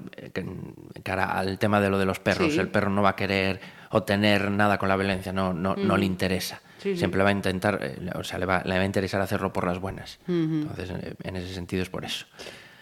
cara 1.03 1.31
al 1.37 1.57
tema 1.57 1.81
de 1.81 1.89
lo 1.89 1.97
de 1.97 2.05
los 2.05 2.19
perros. 2.19 2.53
Sí. 2.53 2.59
El 2.59 2.67
perro 2.67 2.91
no 2.91 3.01
va 3.01 3.09
a 3.11 3.15
querer 3.15 3.59
obtener 3.89 4.51
nada 4.51 4.77
con 4.77 4.87
la 4.87 4.95
violencia, 4.97 5.33
no, 5.33 5.51
no, 5.53 5.75
no 5.75 5.97
le 5.97 6.05
interesa. 6.05 6.61
Sí. 6.77 6.95
Siempre 6.95 7.23
va 7.23 7.29
a 7.29 7.31
intentar, 7.31 7.79
eh, 7.81 7.97
o 8.13 8.23
sea, 8.23 8.37
le 8.37 8.45
va, 8.45 8.61
le 8.65 8.75
va 8.75 8.81
a 8.81 8.85
interesar 8.85 9.19
hacerlo 9.21 9.51
por 9.51 9.65
las 9.65 9.79
buenas. 9.79 10.19
Entonces, 10.27 10.91
eh, 10.91 11.15
en 11.23 11.35
ese 11.37 11.51
sentido 11.55 11.81
es 11.81 11.89
por 11.89 12.05
eso. 12.05 12.27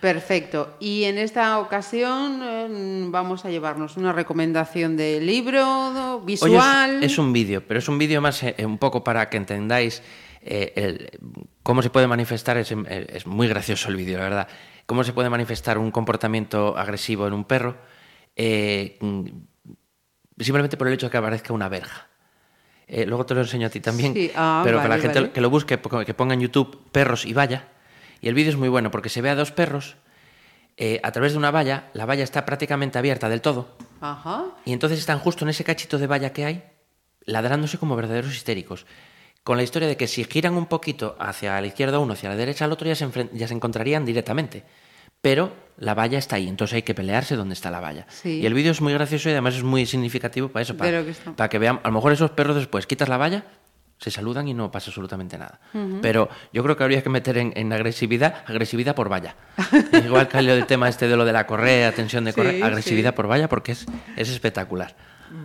Perfecto. 0.03 0.75
Y 0.81 1.05
en 1.05 1.17
esta 1.17 1.57
ocasión 1.59 2.41
eh, 2.43 3.05
vamos 3.07 3.45
a 3.45 3.49
llevarnos 3.49 3.95
una 3.95 4.11
recomendación 4.11 4.97
de 4.97 5.21
libro 5.21 6.19
visual. 6.25 7.01
es, 7.01 7.13
es 7.13 7.17
un 7.17 7.31
vídeo, 7.31 7.63
pero 7.65 7.77
es 7.79 7.87
un 7.87 7.97
vídeo 7.97 8.19
más 8.19 8.43
eh, 8.43 8.53
un 8.65 8.77
poco 8.79 9.01
para 9.01 9.29
que 9.29 9.37
entendáis 9.37 10.03
eh, 10.41 10.73
el- 10.75 11.09
cómo 11.63 11.81
se 11.81 11.89
puede 11.89 12.07
manifestar. 12.07 12.57
Es, 12.57 12.73
es 12.89 13.25
muy 13.25 13.47
gracioso 13.47 13.87
el 13.87 13.95
vídeo, 13.95 14.17
la 14.17 14.25
verdad. 14.25 14.47
Cómo 14.87 15.05
se 15.05 15.13
puede 15.13 15.29
manifestar 15.29 15.77
un 15.77 15.89
comportamiento 15.89 16.77
agresivo 16.77 17.25
en 17.25 17.31
un 17.31 17.45
perro 17.45 17.77
mm, 18.35 19.25
simplemente 20.37 20.75
por 20.75 20.89
el 20.89 20.95
hecho 20.95 21.05
de 21.05 21.11
que 21.11 21.17
aparezca 21.17 21.53
una 21.53 21.69
verja. 21.69 22.09
Luego 22.89 23.25
te 23.25 23.35
lo 23.35 23.39
enseño 23.39 23.67
a 23.67 23.69
ti 23.69 23.79
también, 23.79 24.13
Sí, 24.13 24.29
ah, 24.35 24.63
pero 24.65 24.79
vale, 24.79 24.89
la 24.89 24.97
gente 24.99 25.19
vale. 25.21 25.31
que 25.31 25.39
lo 25.39 25.49
busque, 25.49 25.79
que 26.05 26.13
ponga 26.13 26.33
en 26.33 26.41
YouTube 26.41 26.91
perros 26.91 27.25
y 27.25 27.31
valla. 27.31 27.69
Y 28.23 28.29
el 28.29 28.35
vídeo 28.35 28.51
es 28.51 28.55
muy 28.55 28.69
bueno 28.69 28.89
porque 28.89 29.09
se 29.09 29.21
ve 29.21 29.29
a 29.29 29.35
dos 29.35 29.51
perros 29.51 29.97
eh, 30.77 31.01
a 31.03 31.11
través 31.11 31.33
de 31.33 31.37
una 31.37 31.51
valla. 31.51 31.89
La 31.93 32.05
valla 32.05 32.23
está 32.23 32.45
prácticamente 32.45 32.97
abierta 32.97 33.27
del 33.27 33.41
todo. 33.41 33.75
Ajá. 33.99 34.45
Y 34.63 34.71
entonces 34.71 34.97
están 34.97 35.19
justo 35.19 35.43
en 35.43 35.49
ese 35.49 35.65
cachito 35.65 35.97
de 35.97 36.07
valla 36.07 36.31
que 36.31 36.45
hay, 36.45 36.63
ladrándose 37.25 37.77
como 37.77 37.97
verdaderos 37.97 38.33
histéricos. 38.33 38.85
Con 39.43 39.57
la 39.57 39.63
historia 39.63 39.89
de 39.89 39.97
que 39.97 40.07
si 40.07 40.23
giran 40.23 40.53
un 40.53 40.67
poquito 40.67 41.17
hacia 41.19 41.59
la 41.59 41.67
izquierda 41.67 41.99
uno, 41.99 42.13
hacia 42.13 42.29
la 42.29 42.37
derecha 42.37 42.63
al 42.63 42.71
otro, 42.71 42.87
ya 42.87 42.95
se, 42.95 43.29
ya 43.33 43.45
se 43.45 43.53
encontrarían 43.53 44.05
directamente. 44.05 44.63
Pero 45.19 45.53
la 45.75 45.93
valla 45.93 46.17
está 46.17 46.37
ahí, 46.37 46.47
entonces 46.47 46.75
hay 46.75 46.83
que 46.83 46.95
pelearse 46.95 47.35
donde 47.35 47.55
está 47.55 47.71
la 47.71 47.81
valla. 47.81 48.07
Sí. 48.07 48.39
Y 48.39 48.45
el 48.45 48.53
vídeo 48.53 48.71
es 48.71 48.79
muy 48.79 48.93
gracioso 48.93 49.27
y 49.27 49.33
además 49.33 49.55
es 49.55 49.63
muy 49.63 49.85
significativo 49.85 50.47
para 50.47 50.63
eso, 50.63 50.77
para, 50.77 51.03
que 51.03 51.11
está. 51.11 51.35
para 51.35 51.49
que 51.49 51.59
vean, 51.59 51.81
a 51.83 51.89
lo 51.89 51.95
mejor 51.95 52.13
esos 52.13 52.31
perros 52.31 52.55
después 52.55 52.87
quitas 52.87 53.09
la 53.09 53.17
valla, 53.17 53.43
se 54.03 54.11
saludan 54.11 54.47
y 54.47 54.53
no 54.53 54.69
pasa 54.71 54.89
absolutamente 54.91 55.37
nada. 55.37 55.59
Pero 56.01 56.29
yo 56.51 56.61
creo 56.63 56.75
que 56.75 56.83
habría 56.83 57.01
que 57.01 57.09
meter 57.09 57.37
en, 57.37 57.53
en 57.55 57.71
agresividad, 57.73 58.43
agresividad 58.45 58.95
por 58.95 59.09
valla. 59.09 59.35
Igual 60.05 60.27
que 60.27 60.37
el 60.39 60.65
tema 60.65 60.89
este 60.89 61.07
de 61.07 61.15
lo 61.15 61.25
de 61.25 61.33
la 61.33 61.47
correa, 61.47 61.91
tensión 61.93 62.25
de 62.25 62.31
Sí, 62.31 62.35
correa, 62.35 62.65
agresividad 62.65 63.11
sí. 63.11 63.15
por 63.15 63.27
valla 63.27 63.47
porque 63.47 63.71
es, 63.73 63.85
es 64.17 64.29
espectacular. 64.29 64.95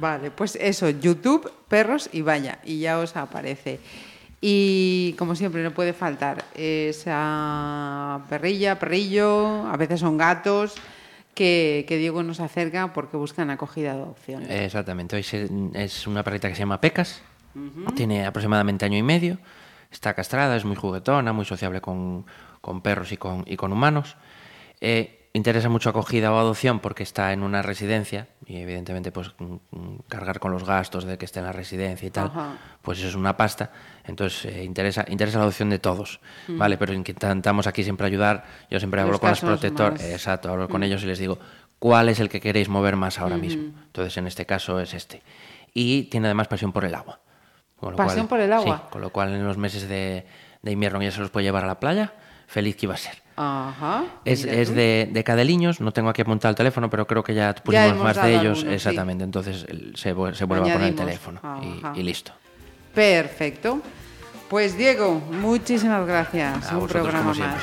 Vale, 0.00 0.30
pues 0.30 0.56
eso, 0.56 0.90
YouTube, 0.90 1.50
perros 1.68 2.10
y 2.12 2.20
vaya, 2.22 2.58
y 2.64 2.80
ya 2.80 2.98
os 2.98 3.16
aparece. 3.16 3.80
Y 4.40 5.14
como 5.18 5.34
siempre, 5.34 5.62
no 5.62 5.70
puede 5.72 5.92
faltar 5.92 6.44
esa 6.54 8.20
perrilla, 8.28 8.78
perrillo, 8.78 9.66
a 9.66 9.76
veces 9.76 10.00
son 10.00 10.16
gatos, 10.16 10.74
que, 11.34 11.84
que 11.88 11.96
Diego 11.96 12.22
nos 12.22 12.40
acerca 12.40 12.92
porque 12.92 13.16
buscan 13.16 13.50
acogida 13.50 13.94
de 13.94 14.00
adopción. 14.02 14.50
Exactamente. 14.50 15.16
Hoy 15.16 15.22
se- 15.22 15.48
es 15.74 16.06
una 16.06 16.22
perrita 16.22 16.48
que 16.48 16.54
se 16.54 16.60
llama 16.60 16.80
Pecas. 16.80 17.22
Tiene 17.94 18.26
aproximadamente 18.26 18.84
año 18.84 18.98
y 18.98 19.02
medio. 19.02 19.38
Está 19.90 20.14
castrada, 20.14 20.56
es 20.56 20.64
muy 20.64 20.76
juguetona, 20.76 21.32
muy 21.32 21.44
sociable 21.44 21.80
con, 21.80 22.26
con 22.60 22.82
perros 22.82 23.12
y 23.12 23.16
con, 23.16 23.44
y 23.46 23.56
con 23.56 23.72
humanos. 23.72 24.16
Eh, 24.80 25.18
interesa 25.32 25.68
mucho 25.68 25.90
acogida 25.90 26.32
o 26.32 26.38
adopción 26.38 26.80
porque 26.80 27.02
está 27.02 27.32
en 27.32 27.42
una 27.42 27.62
residencia 27.62 28.28
y 28.46 28.56
evidentemente 28.56 29.12
pues 29.12 29.32
mm, 29.38 29.54
mm, 29.70 29.98
cargar 30.08 30.40
con 30.40 30.52
los 30.52 30.64
gastos 30.64 31.04
de 31.04 31.18
que 31.18 31.24
esté 31.24 31.40
en 31.40 31.46
la 31.46 31.52
residencia 31.52 32.06
y 32.06 32.10
tal, 32.10 32.32
pues 32.82 32.98
eso 32.98 33.08
es 33.08 33.14
una 33.14 33.36
pasta. 33.36 33.70
Entonces 34.04 34.46
eh, 34.46 34.64
interesa, 34.64 35.04
interesa 35.08 35.38
la 35.38 35.44
adopción 35.44 35.70
de 35.70 35.78
todos, 35.78 36.20
¿vale? 36.48 36.76
Pero 36.76 36.92
intentamos 36.92 37.66
aquí 37.66 37.84
siempre 37.84 38.06
ayudar. 38.06 38.44
Yo 38.70 38.78
siempre 38.78 39.00
hablo 39.00 39.12
Los 39.12 39.20
con 39.20 39.30
los 39.30 39.40
protectores, 39.40 40.02
exacto, 40.02 40.50
hablo 40.50 40.68
con 40.68 40.82
ellos 40.82 41.02
y 41.02 41.06
les 41.06 41.18
digo 41.18 41.38
cuál 41.78 42.08
es 42.08 42.20
el 42.20 42.28
que 42.28 42.40
queréis 42.40 42.68
mover 42.68 42.96
más 42.96 43.18
ahora 43.18 43.36
mismo. 43.36 43.72
Entonces 43.86 44.16
en 44.16 44.26
este 44.26 44.46
caso 44.46 44.80
es 44.80 44.94
este. 44.94 45.22
Y 45.74 46.04
tiene 46.04 46.26
además 46.26 46.48
pasión 46.48 46.72
por 46.72 46.84
el 46.84 46.94
agua. 46.94 47.20
¿Pasión 47.96 48.26
por 48.28 48.40
el 48.40 48.52
agua? 48.52 48.82
Sí, 48.84 48.88
con 48.90 49.00
lo 49.00 49.10
cual 49.10 49.32
en 49.34 49.44
los 49.46 49.56
meses 49.56 49.88
de, 49.88 50.26
de 50.62 50.70
invierno 50.72 51.02
ya 51.02 51.10
se 51.10 51.20
los 51.20 51.30
puede 51.30 51.44
llevar 51.44 51.64
a 51.64 51.66
la 51.66 51.78
playa, 51.80 52.12
feliz 52.46 52.76
que 52.76 52.86
iba 52.86 52.94
a 52.94 52.98
ser. 52.98 53.22
Ajá. 53.36 54.04
Es, 54.24 54.44
es 54.44 54.74
de, 54.74 55.08
de 55.12 55.24
Cadeliños, 55.24 55.80
no 55.80 55.92
tengo 55.92 56.08
aquí 56.08 56.22
apuntado 56.22 56.50
el 56.50 56.56
teléfono, 56.56 56.90
pero 56.90 57.06
creo 57.06 57.22
que 57.22 57.34
ya 57.34 57.54
pusimos 57.54 57.96
más 57.98 58.20
de 58.20 58.34
ellos. 58.34 58.60
sí. 58.62 58.66
exactamente, 58.68 59.22
entonces 59.22 59.64
se, 59.94 59.94
se 59.94 60.12
vuelve 60.12 60.38
a 60.70 60.74
poner 60.74 60.82
el 60.82 60.94
teléfono 60.96 61.40
y- 61.94 62.02
listo. 62.02 62.32
Perfecto. 62.94 63.80
Pues 64.48 64.76
Diego, 64.76 65.20
muchísimas 65.30 66.06
gracias. 66.06 66.66
A 66.72 66.74
Un 66.74 66.80
vosotros, 66.80 67.02
programa 67.02 67.34
más. 67.34 67.62